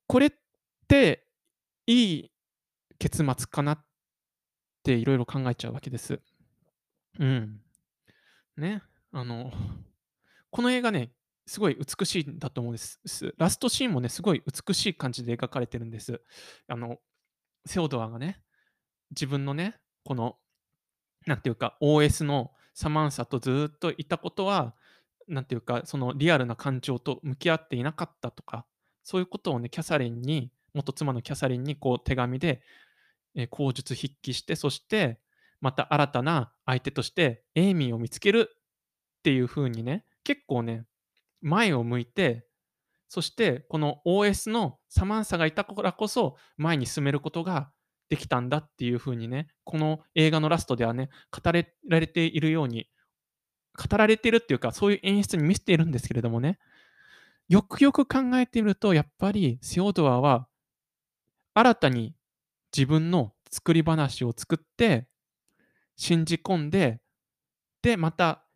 [0.07, 0.33] これっ
[0.89, 1.27] て
[1.87, 2.31] いい
[2.99, 3.85] 結末かなっ
[4.83, 6.21] ていろいろ考えちゃうわけです。
[7.19, 7.61] うん。
[8.57, 8.83] ね。
[9.11, 9.53] あの、
[10.51, 11.11] この映画ね、
[11.53, 13.35] すごい美しいんだと思うんです。
[13.37, 16.23] ラストシーンもね、すごい美しい感じで描かれてるんです。
[16.67, 16.97] あの、
[17.67, 18.41] セオドアがね、
[19.11, 20.39] 自分のね、この、
[21.27, 24.75] なんていうか、OS のサマンサとずっといたことは、
[25.29, 28.65] なんていうか、そのリアルな感情と向き合っていなかったとか、
[29.05, 32.63] そういうことをね、キャサリンに、元妻のキャサリンにこう手紙で、
[33.35, 35.21] えー、口述筆記して、そして
[35.61, 38.49] また新たな相手としてエイミーを見つける
[39.19, 40.87] っていう風にね、結構ね、
[41.43, 42.47] 前を向いて、
[43.09, 47.71] そしてこの OS のサマンサがいたからこそ前に進めることが
[48.09, 52.89] できたんだっていう風にね、この映画のラストではね、語られているように、
[53.77, 56.59] 語られているっていうか、そういう演出に見せているんですけれどもね、
[57.49, 60.47] よくよく考えてみると、やっぱりセオドアは
[61.55, 62.15] 新たに
[62.75, 65.07] 自分の作り話を作って、
[65.97, 67.01] 信じ込んで、
[67.83, 68.47] で、また、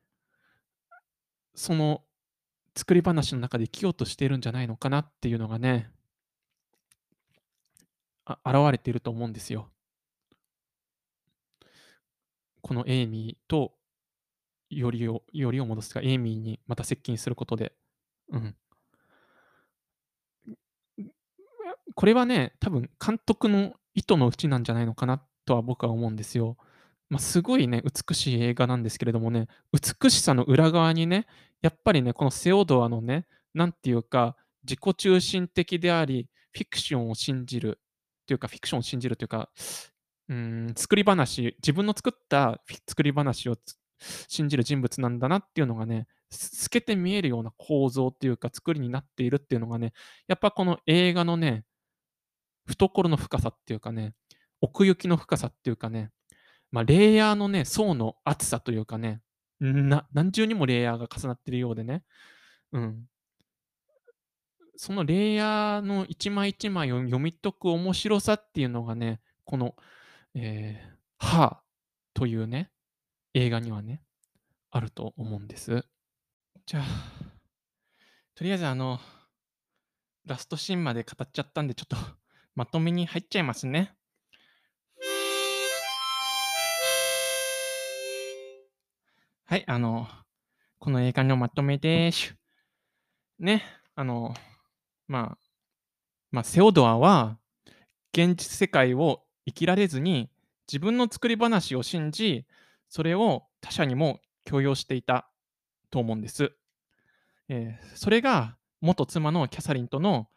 [1.55, 2.05] その
[2.77, 5.91] 作り話の中で生きようとしているんじゃないのかなっていうのがね、
[8.27, 9.70] あ現れていると思うんですよ。
[12.61, 13.72] このエイミーと
[14.68, 17.72] よりをよりを戻すか、エイミーにまた接近することで。
[18.31, 18.57] うん。
[21.95, 26.59] これはね、多分監督の意図のうちなんじゃないのかなとは僕は思うんですよ。
[27.09, 31.26] まあ、すごいね、美しい映画なんですけれどもね、美しさの裏側にね、
[31.62, 37.80] やっぱりね、このセオドアのね、なんていうか、自己中心的であり、フィクションを信じる
[38.26, 39.50] というか、フィクションを信じるというか、
[40.28, 43.57] うん、作り話、自分の作った作り話を
[44.28, 49.92] 信じる人物なんだなっていうのがね、透けて見えるような構造っていうか、作りになっているっていうのがね、
[50.26, 51.64] やっぱこの映画のね、
[52.66, 54.14] 懐の深さっていうかね、
[54.61, 56.11] 奥行きの深さっていうかね、
[56.70, 59.20] まあ、レイヤーのね、層の厚さというかね、
[59.60, 62.04] な何重にもレイヤーが重なっているようでね、
[62.72, 63.06] うん。
[64.76, 69.74] そのレイヤーの一枚一枚を読み解く面白さっていうのがね、この、
[70.34, 71.66] えー、ハー
[72.12, 72.70] というね、
[73.32, 74.02] 映画にはね、
[74.70, 75.86] あると思うんです。
[76.66, 76.84] じゃあ、
[78.34, 79.00] とりあえずあの、
[80.26, 81.96] ラストシーンまで語っちゃったんで、ちょっと
[82.54, 83.95] まとめに入っちゃいますね。
[89.57, 90.07] はい、あの、
[90.78, 92.36] この映画のまとめです。
[93.38, 93.62] ね、
[93.94, 94.34] あの、
[95.09, 95.38] まあ、
[96.30, 97.38] まあ、セオドアは、
[98.12, 100.28] 現実世界を生きられずに、
[100.70, 102.44] 自分の作り話を信じ、
[102.90, 105.26] それを他者にも強要していた
[105.88, 106.52] と思うんです。
[107.48, 110.28] えーそれが元妻のキャサリンとの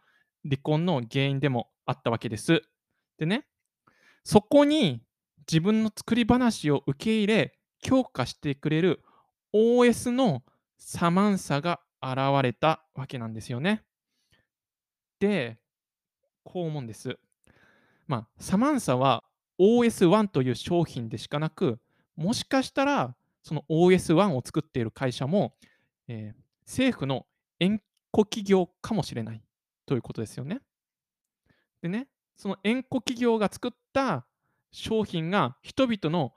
[0.45, 2.61] 離婚の原因でもあったわけです。
[3.17, 3.45] でね、
[4.23, 5.03] そこに
[5.39, 9.01] 自分の作り話を受け入れ、強化してくれる
[9.53, 10.43] OS の
[10.77, 13.83] サマンサが現れたわけなんですよね。
[15.19, 15.59] で、
[16.43, 17.17] こう思うんです。
[18.07, 19.23] まあ、サマンサは
[19.59, 21.79] OS1 という商品でしかなく、
[22.15, 25.53] もしかしたらその OS1 を作っている会社も、
[26.07, 27.25] えー政府の
[27.59, 27.81] 縁
[28.11, 29.41] 故企業かもしれない
[29.87, 30.61] ということですよね。
[31.81, 34.27] でね、その縁故企業が作った
[34.71, 36.35] 商品が人々の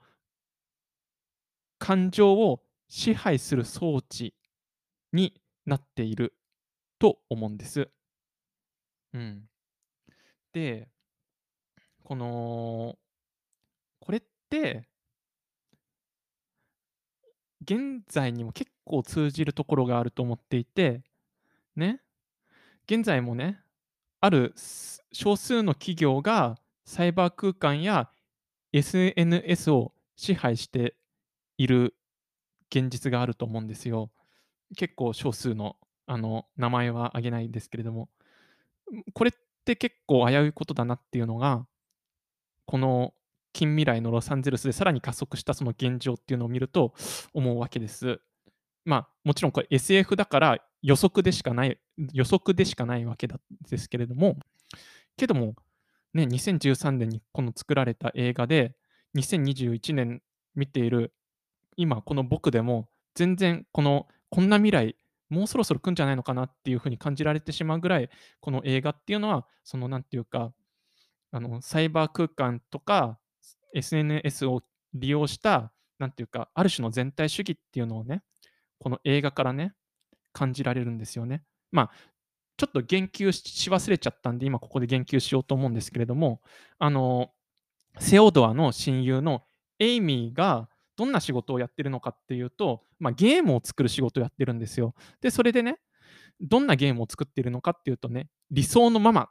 [1.77, 4.33] 感情を支配する装置
[5.11, 6.35] になっている
[6.99, 7.89] と思うんです。
[9.13, 9.49] うん。
[10.53, 10.89] で、
[12.03, 12.97] この、
[13.99, 14.87] これって、
[17.61, 21.03] 現在にも結構通じるところがあると思っていて、
[21.75, 22.01] ね、
[22.85, 23.59] 現在もね、
[24.21, 24.53] ある
[25.11, 28.09] 少数の企業がサイバー空間や
[28.73, 30.95] SNS を支配して
[31.57, 31.95] いる
[32.73, 34.11] 現実があると思うんですよ。
[34.75, 38.09] 結構少数の、あの、名前は挙げないですけれども、
[39.13, 39.31] これっ
[39.65, 41.67] て結構危ういことだなっていうのが、
[42.65, 43.13] この
[43.53, 46.93] 近未来のロサンゼルスでさらに加速したその現状っていうのを見ると
[47.33, 48.19] 思うわけです。
[48.85, 51.79] まあ、もちろんこれ SF だから予測でしかない
[52.11, 53.27] 予測でしかないわけ
[53.69, 54.37] ですけれども、
[55.15, 55.55] けども、
[56.13, 58.75] ね、2013年にこの作られた映画で、
[59.15, 60.21] 2021年
[60.55, 61.13] 見ている
[61.77, 64.95] 今この僕でも、全然このこんな未来、
[65.29, 68.09] もうそろそろ来んじゃないのかなっていう風に感じられてしまうぐらい、
[68.39, 70.53] この映画っていうのは、そのなんていうか、
[71.31, 73.17] あのサイバー空間とか
[73.73, 74.63] SNS を
[74.93, 78.23] 利用した、なんていうか、ある種の全体主義っていうのをね、
[78.79, 79.73] この映画からね、
[80.31, 81.43] 感じられるんですよね。
[81.71, 81.91] まあ、
[82.57, 86.41] ちょっと言及し忘れちゃったんで、今ここで言及しようと思うんですけれども、
[86.77, 87.31] あの、
[87.99, 89.43] セオドアの親友の
[89.79, 94.93] エイミーがどんな仕事をやってるのかっていうと、まあ、ゲームを作る仕事をやってるんですよ。
[95.21, 95.79] で、それでね、
[96.39, 99.27] どんなゲームを作っているのかっていうとね、理想のママっ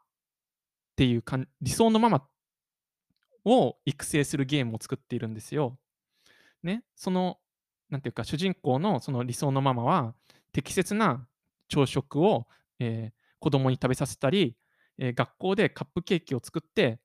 [0.96, 2.26] ていうか理想のママ
[3.44, 5.78] を育成するゲームを作っているんですよ。
[6.62, 7.38] ね、その、
[7.90, 10.14] なんていうか、主人公のその理想のママは、
[10.52, 11.26] 適切な
[11.68, 12.46] 朝食を、
[12.78, 14.56] えー子供に食べさせたり、
[14.98, 17.00] えー学校でカップケーキを作って、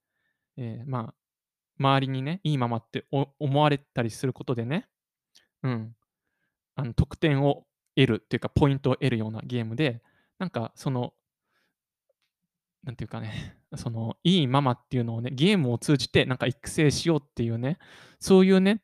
[0.55, 1.13] えーまあ、
[1.80, 4.88] 周りにね、いいママって思われたりすることでね、
[5.63, 5.95] うん、
[6.75, 7.65] あの得点を
[7.95, 10.01] 得るっていうか、ポイントを得るようなゲームで、
[10.38, 11.13] なんかその、
[12.84, 17.80] なんていうかね、 そのいいママっていうのをね、ゲームを通じてなんか育成しようっていうね、
[18.19, 18.82] そういうね、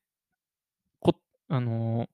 [1.00, 1.16] こ
[1.48, 2.10] あの、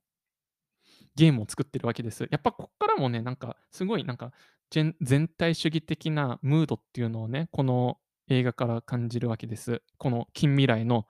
[1.16, 2.28] ゲームを作ってるわけです。
[2.30, 4.34] やっぱこっからもね、なんかすごいなんか、
[4.70, 7.98] 全体主義的なムードっていうのをね、この
[8.30, 9.82] 映画から感じるわけです。
[9.98, 11.08] この近未来の、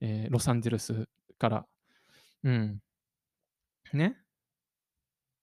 [0.00, 1.08] えーロサンゼルス
[1.38, 1.66] から。
[2.44, 2.80] うん。
[3.92, 4.16] ね。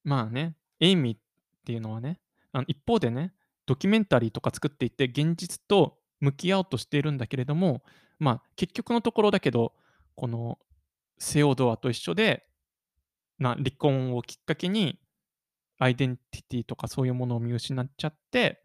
[0.04, 1.20] まあね、エイミーっ
[1.66, 2.20] ていうのはね、
[2.52, 3.34] あの一方でね、
[3.66, 7.84] ドキュメンタリーとか作っていて、現実と向き合おうとしているんだけれども、
[8.18, 9.74] まあ、結局のところだけど、
[10.16, 10.58] この
[11.20, 12.48] セオドアと一緒で、
[13.38, 15.00] な離婚をきっかけに、
[15.78, 18.64] アイデンティティとかそういうものを見失っちゃって、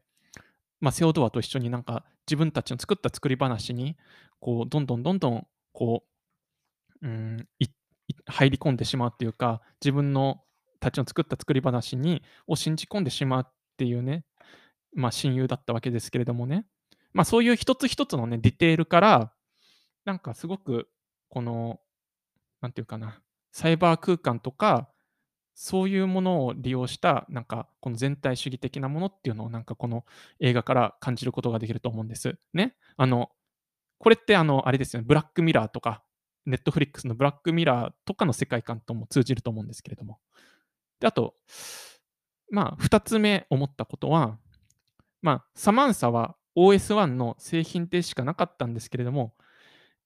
[0.84, 3.96] まあ、セオドアと一緒になんか自分たちの作った作り話に、
[4.38, 6.04] こう、どんどんどんどん、こ
[7.00, 7.48] う、うん、
[8.26, 10.42] 入り込んでしまうっていうか、自分の
[10.80, 14.26] たちの作った作り話にを信じ込んでしまうっていうね、
[14.94, 16.66] まあ、親友だったわけですけれどもね。
[17.14, 19.32] まあ、そういう一つ一つのね、ディテールから、
[20.04, 20.90] なんかすごく、
[21.30, 21.80] この、
[22.60, 23.22] なんていうかな、
[23.52, 24.90] サイバー空間とか、
[25.54, 30.04] そういうものを利用した、なんか、この全体主義的なものっていうのを、なんかこの
[30.40, 32.38] 映画から感じることができると思うんです。
[32.52, 32.76] ね。
[32.96, 33.30] あの、
[33.98, 36.02] これってあの、あれですよね、ブラックミラーとか、
[36.44, 40.18] ネットフリックスのブラックミラーとかの世界観とも通じると思うんですけれども。
[41.00, 41.34] で、あと、
[42.50, 44.38] まあ、2つ目思ったことは、
[45.22, 49.34] まあ、サマンサは OS1 の製品でしかなかったんですけれども、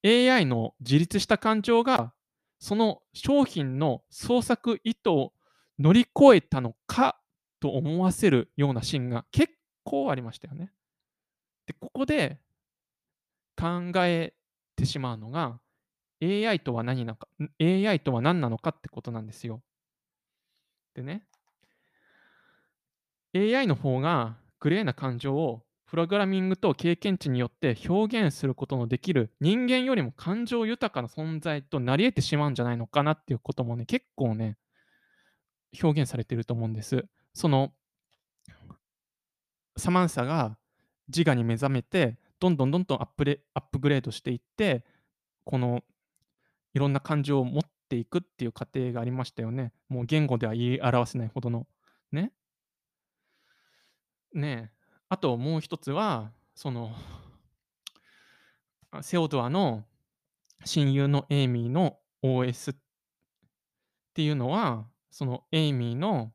[0.05, 2.13] AI の自立した感情が、
[2.61, 5.33] その商品の創作意図を
[5.79, 7.20] 乗り越えたのか
[7.61, 9.53] と思わせるようなシーンが結
[9.89, 10.70] こうありましたよね。
[11.66, 12.39] で、ここで
[13.59, 14.35] 考え
[14.76, 15.61] てしまうのが、
[16.22, 17.26] AI とは何なのか、
[17.59, 19.62] AI とは何なのかってことなんですよ。
[20.93, 21.26] でね、
[23.35, 34.59] AI の方がグレーな感情をプログラミングと経験値によって表現することのできる人間よりも感情豊かな存在となり得てしまうんじゃないのかなっていうこともね、結構ね、
[35.83, 37.07] 表現されてると思うんです。
[37.35, 37.73] その、
[39.77, 40.59] サマンサが
[41.09, 44.85] 自我に目覚めて、どんどんどんどんアップレアップグレードしていって、
[45.45, 45.83] この
[46.75, 49.73] いろんな感情を持っていくっていう過程がありましたよね。
[49.89, 51.66] もう言語では言い表せないほどの。
[52.12, 52.33] ね。
[54.33, 54.79] ねえ。
[55.09, 56.93] あともう一つは、その、
[59.03, 59.85] セオドアの
[60.64, 62.77] 親友のエイミーの OS っ
[64.14, 64.87] ていうのは、
[65.19, 66.33] そのエイミーの、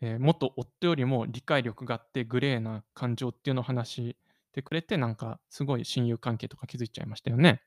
[0.00, 4.16] えー元夫よりも理解力があってグレーな感情っていうのを話し
[4.54, 7.60] てくれて、なんかすごい親友関係とか気づいちゃいましたよね。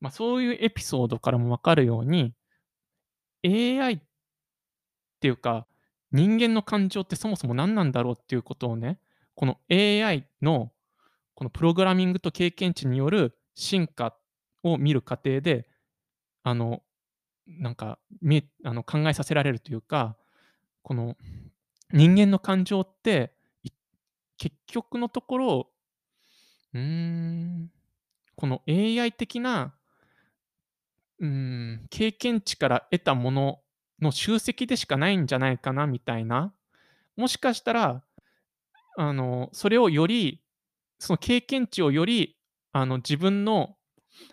[0.00, 2.34] まあ、そういうエピソードからも分かるように、
[3.42, 4.00] AI っ
[5.20, 5.66] ていうか、
[6.12, 9.00] 人間の感情ってそもそも何なんだろうっていうことをね、
[9.34, 10.72] この AI の
[11.34, 14.14] このプログラミングと経験値による進化
[14.62, 15.66] を見る過程で、
[16.42, 16.82] あの、
[17.48, 20.16] なんか、みえあの、考えさせられるというか、
[20.82, 21.16] この
[21.92, 23.32] 人間の感情って、
[24.36, 25.70] 結局のところ、
[26.74, 27.70] うん、
[28.36, 29.74] この AI 的な、
[31.18, 33.60] うん、経験値から得たもの
[34.00, 36.54] の集積でしかないんじゃないかなみたいな。
[37.16, 38.04] もしかしたら、
[38.96, 40.44] あの、それをより、
[40.98, 42.36] その経験値をより、
[42.72, 43.77] あの、自分の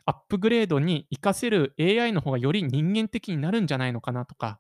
[0.06, 4.60] アップグレードに活かせる AI の方がより人間的になるんじゃないのかなとか、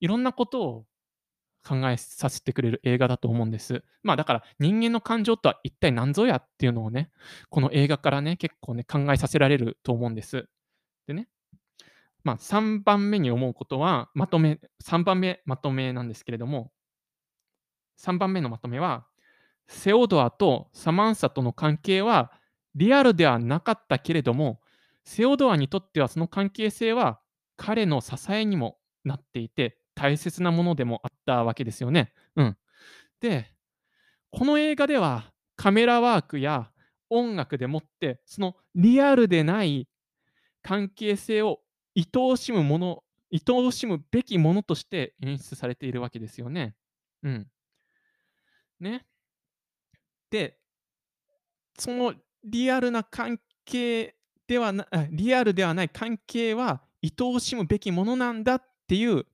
[0.00, 0.86] いろんなことを
[1.66, 3.84] 考えさせてくれる映画だと思うんです。
[4.02, 7.10] まあだから人間の感情とは一体何ぞやっていうのをね、
[7.50, 10.48] この映画からね、結構ね、考えさせられると思うんです。
[11.06, 11.28] でね、
[12.24, 16.72] まあ3番目に思うことは、まとめ、3番目まとめなんですけれども、
[17.98, 19.06] 3番目のまとめは、
[19.68, 22.32] セオドアとサマンサとの関係は
[22.74, 24.60] リアルではなかったけれども、
[25.04, 27.20] セオドアにとってはその関係性は
[27.56, 32.12] 彼の支えにもなっていて、大切なものでもあったわけですよね。
[32.36, 32.56] うん。
[33.20, 33.52] で、
[34.30, 36.70] この映画ではカメラワークや
[37.10, 39.88] 音楽でもって、そのリアルでない
[40.62, 41.60] 関係性を
[41.96, 46.74] 愛おしむもの、愛おしむべきものとして演出されているわけですよね。
[47.22, 47.50] うん。
[48.80, 49.04] ね。
[50.30, 50.58] で、
[51.78, 52.14] その
[52.44, 54.14] リアルな関係
[54.46, 59.24] ではな、リアルではない関係は愛おしむべきものなんだっていう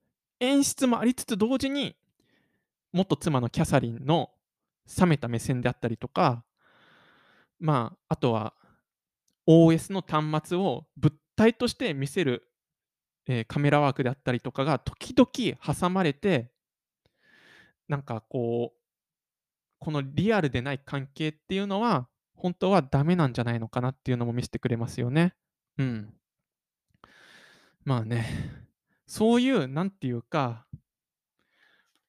[0.40, 1.96] 演出もありつつ同時に、
[2.92, 4.30] 元妻のキャサリンの
[4.98, 6.44] 冷めた目線であったりとか、
[7.59, 8.54] まあ、あとは
[9.46, 12.48] OS の端末を物体として見せる、
[13.26, 16.50] えーカメラワークであったりとかが時々挟まれて、
[17.88, 18.78] なんかこう、
[19.78, 25.34] このリアルでない関係っていうのは、本当はダメなんじゃないのかなっていうのも見せてくれますよね。
[25.78, 26.14] うん。
[27.84, 28.26] まあね、
[29.07, 30.66] そういう、なんていうか、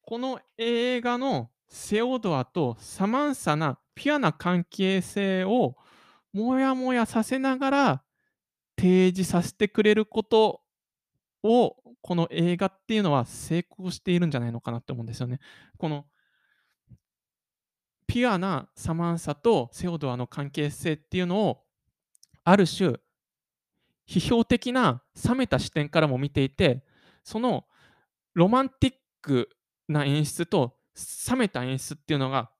[0.02, 5.76] この映画のセオドアとサマンサなピュアな関係性を
[6.32, 8.02] もやもやさせながら
[8.78, 10.62] 提示させてくれること
[11.42, 15.40] を、この映画っていうのは成功しているんじゃないのかなって思うんですよね。
[15.78, 16.06] この
[18.08, 21.62] ピュアなサマンサとセオドアの関係性っていうのを
[22.42, 22.94] ある種
[24.08, 26.82] 批評的な冷めた視点からも見ていて
[27.22, 27.66] その
[28.34, 29.50] ロマンティック
[29.88, 30.74] な演出と
[31.30, 32.50] 冷めた演出っていうのが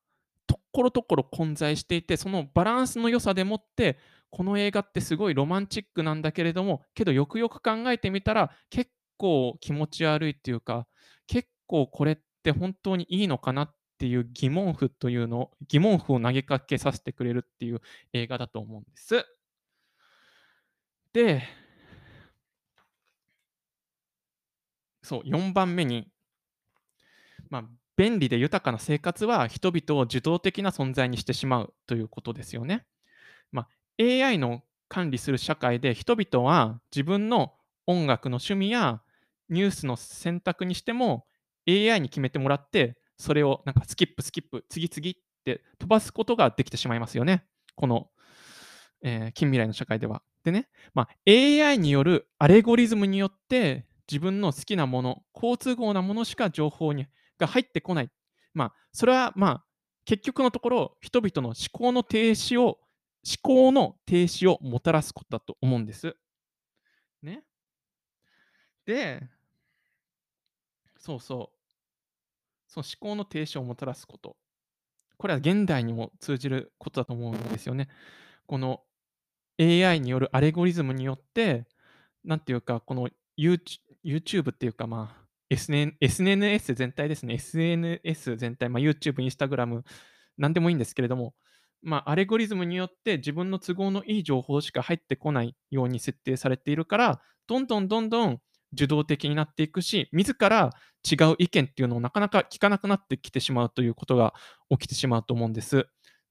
[0.47, 3.99] ところどころ混在していてそのバランスの良さでもって
[4.31, 10.87] この映画ってすごいロマンチックなんだけれどもけどよくよく考えてみたら結構気持ち悪いっていうか
[11.27, 17.81] 結構これって本当にいいのかなっていう疑問符というのを疑問符を投げかけさせてくれるっていう
[18.13, 19.27] 映画だと思うんです。
[21.13, 21.43] で、
[25.03, 26.09] そう、4番目に、
[27.51, 27.65] まあ、
[27.97, 32.87] 便利で豊かな生活は人々を受動的な存在にしてしまうということですよね。
[33.51, 33.69] まあ、
[33.99, 37.55] AI の管理する社会で人々は自分の
[37.87, 39.03] 音楽の趣味や
[39.49, 41.27] ニュースの選択にしても
[41.67, 45.15] AI に決めてもらってそれをなんかスキップスキップ次々っ
[45.45, 47.45] て飛ばすことができてしまいますよね。
[47.75, 48.09] この、
[49.03, 50.23] えー近未来の社会では。
[50.45, 57.07] でね、まあ、AI によるアレゴリズムによって自分の好きなもの、好都合なものしか情報に
[57.39, 58.11] が入ってこない。
[58.55, 59.65] まあ、それはまあ、
[60.05, 62.79] 結局のところ、人々の思考の停止を思
[63.43, 66.17] 考の停止をもたらすことだと思うんです。
[67.23, 67.45] ね。
[68.87, 69.29] で
[70.99, 71.58] そうそう。
[72.69, 74.37] その思考の停止をもたらすこと。
[75.17, 77.89] これは現代にも通じることだと思うんですよね。
[78.47, 78.83] この
[79.59, 81.67] AI によるアレゴリズムによって、
[82.25, 87.35] なんていうか、この YouTube っていうか、まあ、SNS 全体ですね。
[87.35, 89.83] SNS 全体、まあ、YouTube、Instagram、
[90.37, 91.35] なんでもいいんですけれども、
[91.83, 98.41] まあ、アレゴリズムによって自分の都合のいい情報しか入ってこないように設定されているから、どんどんどんどん
[98.73, 100.71] 受動的になっていくし、自ら
[101.11, 104.35] 違う意見っていうのをなかなか聞かなくなってきてしまうということが
[104.71, 105.89] 起きてしまうと思うんです。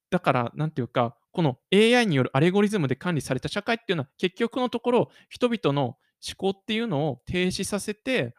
[0.10, 8.34] だから、なんていうか、この AI によるアレゴリズムで管理された社会っていうのは、結局のところ、人々の思考っていうのを停止させて、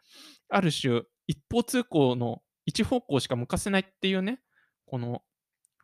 [0.49, 4.41] ある種、一方通行の一方向しか向かせないっていうね、
[4.87, 5.23] この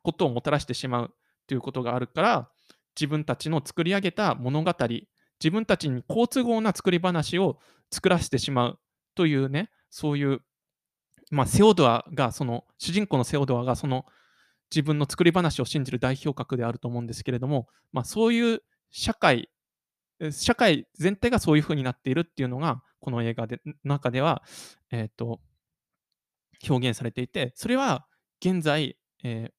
[0.03, 1.15] ことをもたらしてしまう
[1.47, 2.51] ということがあるから、
[2.99, 4.73] 自分たちの作り上げた物語、
[5.41, 7.59] 自分たちに好都合な作り話を
[7.91, 8.79] 作らせてしまう
[9.15, 10.41] というね、そういう、
[11.31, 14.05] まあ、セオドアが、その、主人公のセオドアが、その、
[14.71, 19.51] 自分の作り話を信じる代表格であると思うんですけれども、まあ、そういう社会、
[20.31, 24.43] 社会全体がそういう風になっているっていうのが、この映画で中では、
[24.91, 25.41] えーと、
[26.69, 28.07] 表現されていて、それは
[28.41, 29.53] 現在、えー、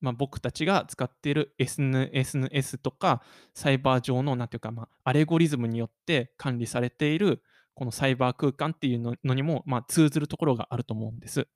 [0.00, 3.22] まあ、僕たちが使っている SNS とか
[3.54, 7.42] サイバー上のなんていうか、まあ、アレゴリズムによって管理されている
[7.74, 11.46] このサイバー空間っていうのにも、まあ、通ずるところがあると思うんです。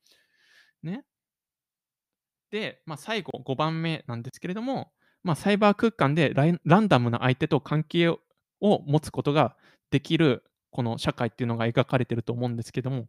[0.83, 1.05] ね。
[2.51, 4.93] で、まあ、最後5番目なんですけれども、
[5.25, 6.33] まあ、サイバー空間で
[6.65, 8.21] ランダムな相手と関係を
[8.61, 9.57] 持つことが
[9.91, 13.07] できるこの社会っていうのが描かれてると思うんですけども、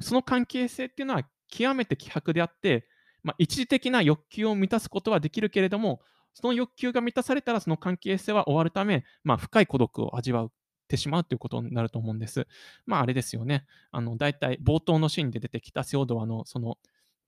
[0.00, 2.86] その関係性っていうのは極めて希薄であって、
[3.24, 6.00] まあ、一時的な欲求を満たすことはできるけれども、
[6.34, 10.50] その欲求が満たされたらその関係性は終わるため、まあ、深い孤独を味わっ
[10.88, 12.46] てしまうということになると思うんです。
[12.86, 13.66] まあ、あれですよね。
[13.92, 16.76] あの、大体冒頭のシーンで出てきたセオドアのその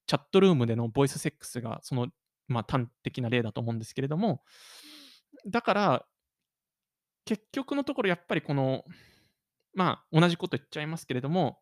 [0.07, 2.09] チャットルームでのボイスセックスがその、
[2.49, 4.43] まあ、端的な例だと思うんですけれども、
[5.47, 6.07] だから、
[7.25, 8.85] 結局のところやっぱりこの、
[9.75, 11.59] まあ、同じこと言っちゃいますけれども、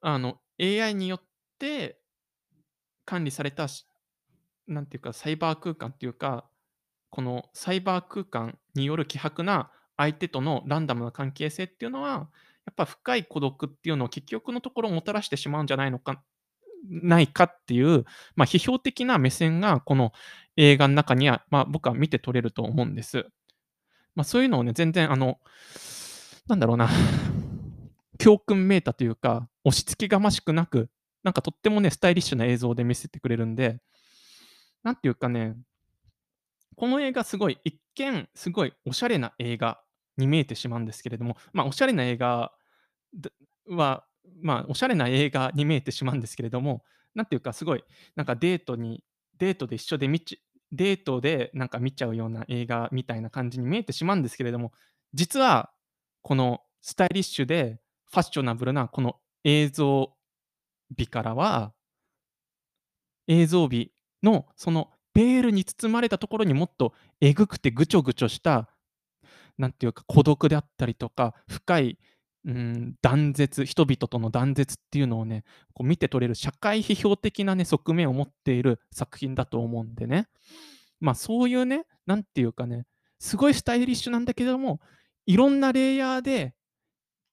[0.00, 1.22] あの、AI によっ
[1.58, 2.00] て
[3.06, 3.68] 管理された
[4.66, 6.44] なんていうか、サイバー空間っていうか、
[7.10, 12.28] このサイバー空間による希薄な相手とのランダムな関係性っていうのは、
[12.66, 16.22] やっぱ深い孤独っていうのを結局のところもたらしてしまうんじゃないのか、
[16.88, 18.04] ないかっていう、
[18.34, 20.12] まあ、批評的な目線がこの
[20.56, 23.26] 映画の中には、まあ、僕は見て取れると思うんです。
[24.14, 25.38] まあ、そういうのをね、全然あの、
[26.48, 26.88] なんだろうな、
[28.18, 30.90] 教訓めいたというか、押し付けがましくなく、
[31.26, 33.80] なんかとってもね、スタイリッシュな映像で見せてくれるんで、
[34.84, 35.56] なんていうかね、
[36.76, 39.80] この映画すごい、一見すごいおしゃれな映画
[40.16, 42.52] に見えてしまうんですけれども、まあ、おしゃれな映画
[43.68, 44.04] は、
[44.40, 46.84] まあ、おしゃれな映画に見えてしまうんですけれども、
[47.16, 47.82] なんていうかすごい、
[48.14, 49.02] なんかデートに、
[49.38, 50.40] デートで一緒で見ち、
[50.70, 54.70] デートでなんか見ちゃうような映画みたいな感じに見えてしまうんですけれども、
[55.12, 55.72] 実は
[56.22, 57.80] このスタイリッシュで
[58.12, 60.15] ファッショナブルなこの映像
[60.94, 61.72] 美からは、
[63.26, 63.92] 映像美
[64.22, 68.68] のそのベールに包まれたところにもっとえぐくてぐちょぐちょした、
[69.58, 71.98] なんていうか孤独であったりとか、深い、
[72.44, 80.28] うん、断絶、人々との断絶っていうのをね、こう見て取れる社会批評的なね、側面を持っている作品だと思うんでね。
[81.00, 82.84] まあそういうね、なんていうかね、
[83.18, 84.80] すごいスタイリッシュなんだけども、
[85.26, 86.54] いろんなレイヤーで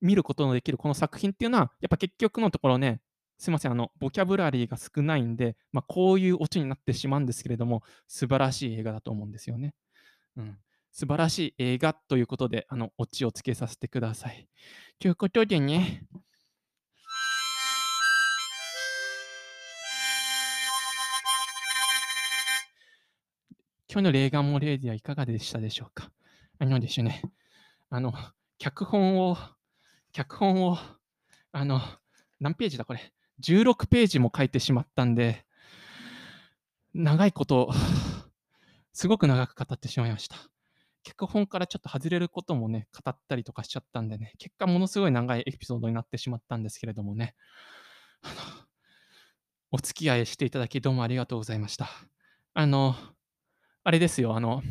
[0.02, 3.02] 見ることのできるこの作品っていうのは、やっぱ結局のところね、
[3.44, 9.76] すいません、あの、ボキャブラリーが少ないんで、まあ、こういうオチになってしまうんですけれども、素晴らしい映画だと思うんですよね。
[10.38, 10.58] うん。
[10.94, 14.48] 素晴らしい映画ということで、あの、オチをつけさせてください。
[14.98, 16.06] ということでね、
[23.92, 26.14] 今日のレーガンモレーディはいかがでしたでしょうか？
[26.60, 27.22] あのですね、
[27.90, 28.14] あの、
[28.58, 29.36] 脚本を
[30.14, 30.78] 脚本を、
[31.52, 31.82] あの、
[32.40, 33.12] 何ページだこれ？
[33.42, 35.46] 16ページも書いてしまったんで、
[36.94, 37.72] 長いこと、
[38.94, 40.38] すごく長く語ってしまいました。
[41.04, 47.36] 脚本からちょっと外れることもね、語ったりとかしちゃったんでね、結果ものすごい長いエピソードになってしまったんですけれどもね、
[48.22, 48.36] あの、
[49.72, 51.90] お付き合いしていただきどうもありがとうございました。
[52.54, 52.96] あの、
[53.84, 54.64] あれですよ、あの、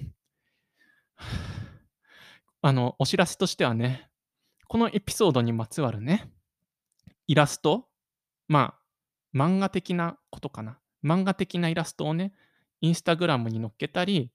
[2.62, 4.09] あの、お知らせとしてはね、
[4.68, 6.30] このエピソードにまつわるね、
[7.26, 7.89] イラスト、
[8.53, 8.74] ま
[9.35, 10.79] あ、漫画的なことかな。
[11.03, 12.35] 漫画的なイラストをね、
[12.83, 14.31] インスタグラムに載っけたり、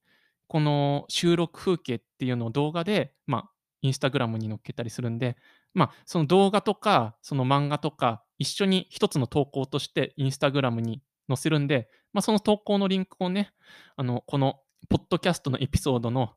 [0.47, 3.51] この収録風景っていうのを動画で、まあ、
[3.83, 5.37] インスタグラムに載っけたりするんで、
[5.75, 13.51] まあ、その動画とか、その漫画とか、一緒に一つの投稿としてインスタグラムに載せるんで、まあ、その投稿のリンクをね、
[13.97, 16.31] あの、このポッドキャストのエピソードの、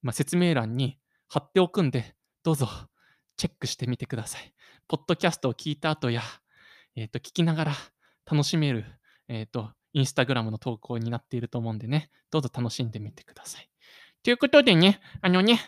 [0.00, 2.68] まあ、説明欄に貼っておくんで、どうぞ
[3.36, 4.54] チェックしてみてください。
[4.86, 6.22] ポッドキャストを聞いた後や、
[6.96, 7.72] えっ、と、聞きながら
[8.30, 8.86] 楽しめる、
[9.28, 13.68] えっ、と、インスタグラムの投稿になっていると思うんでね、どうぞ楽しんでみてください。
[14.22, 15.60] ということでね、あのね、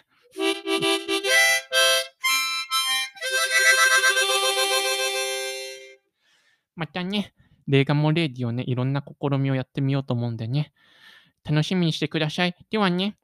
[6.75, 7.35] またね、
[7.67, 10.73] レーガモレーディをね、いろんな試みをやってみようと思うんでね、
[11.45, 12.57] 楽しみにしてください。
[12.71, 13.19] ではね、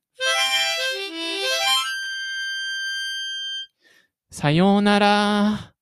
[4.30, 5.73] さようなら。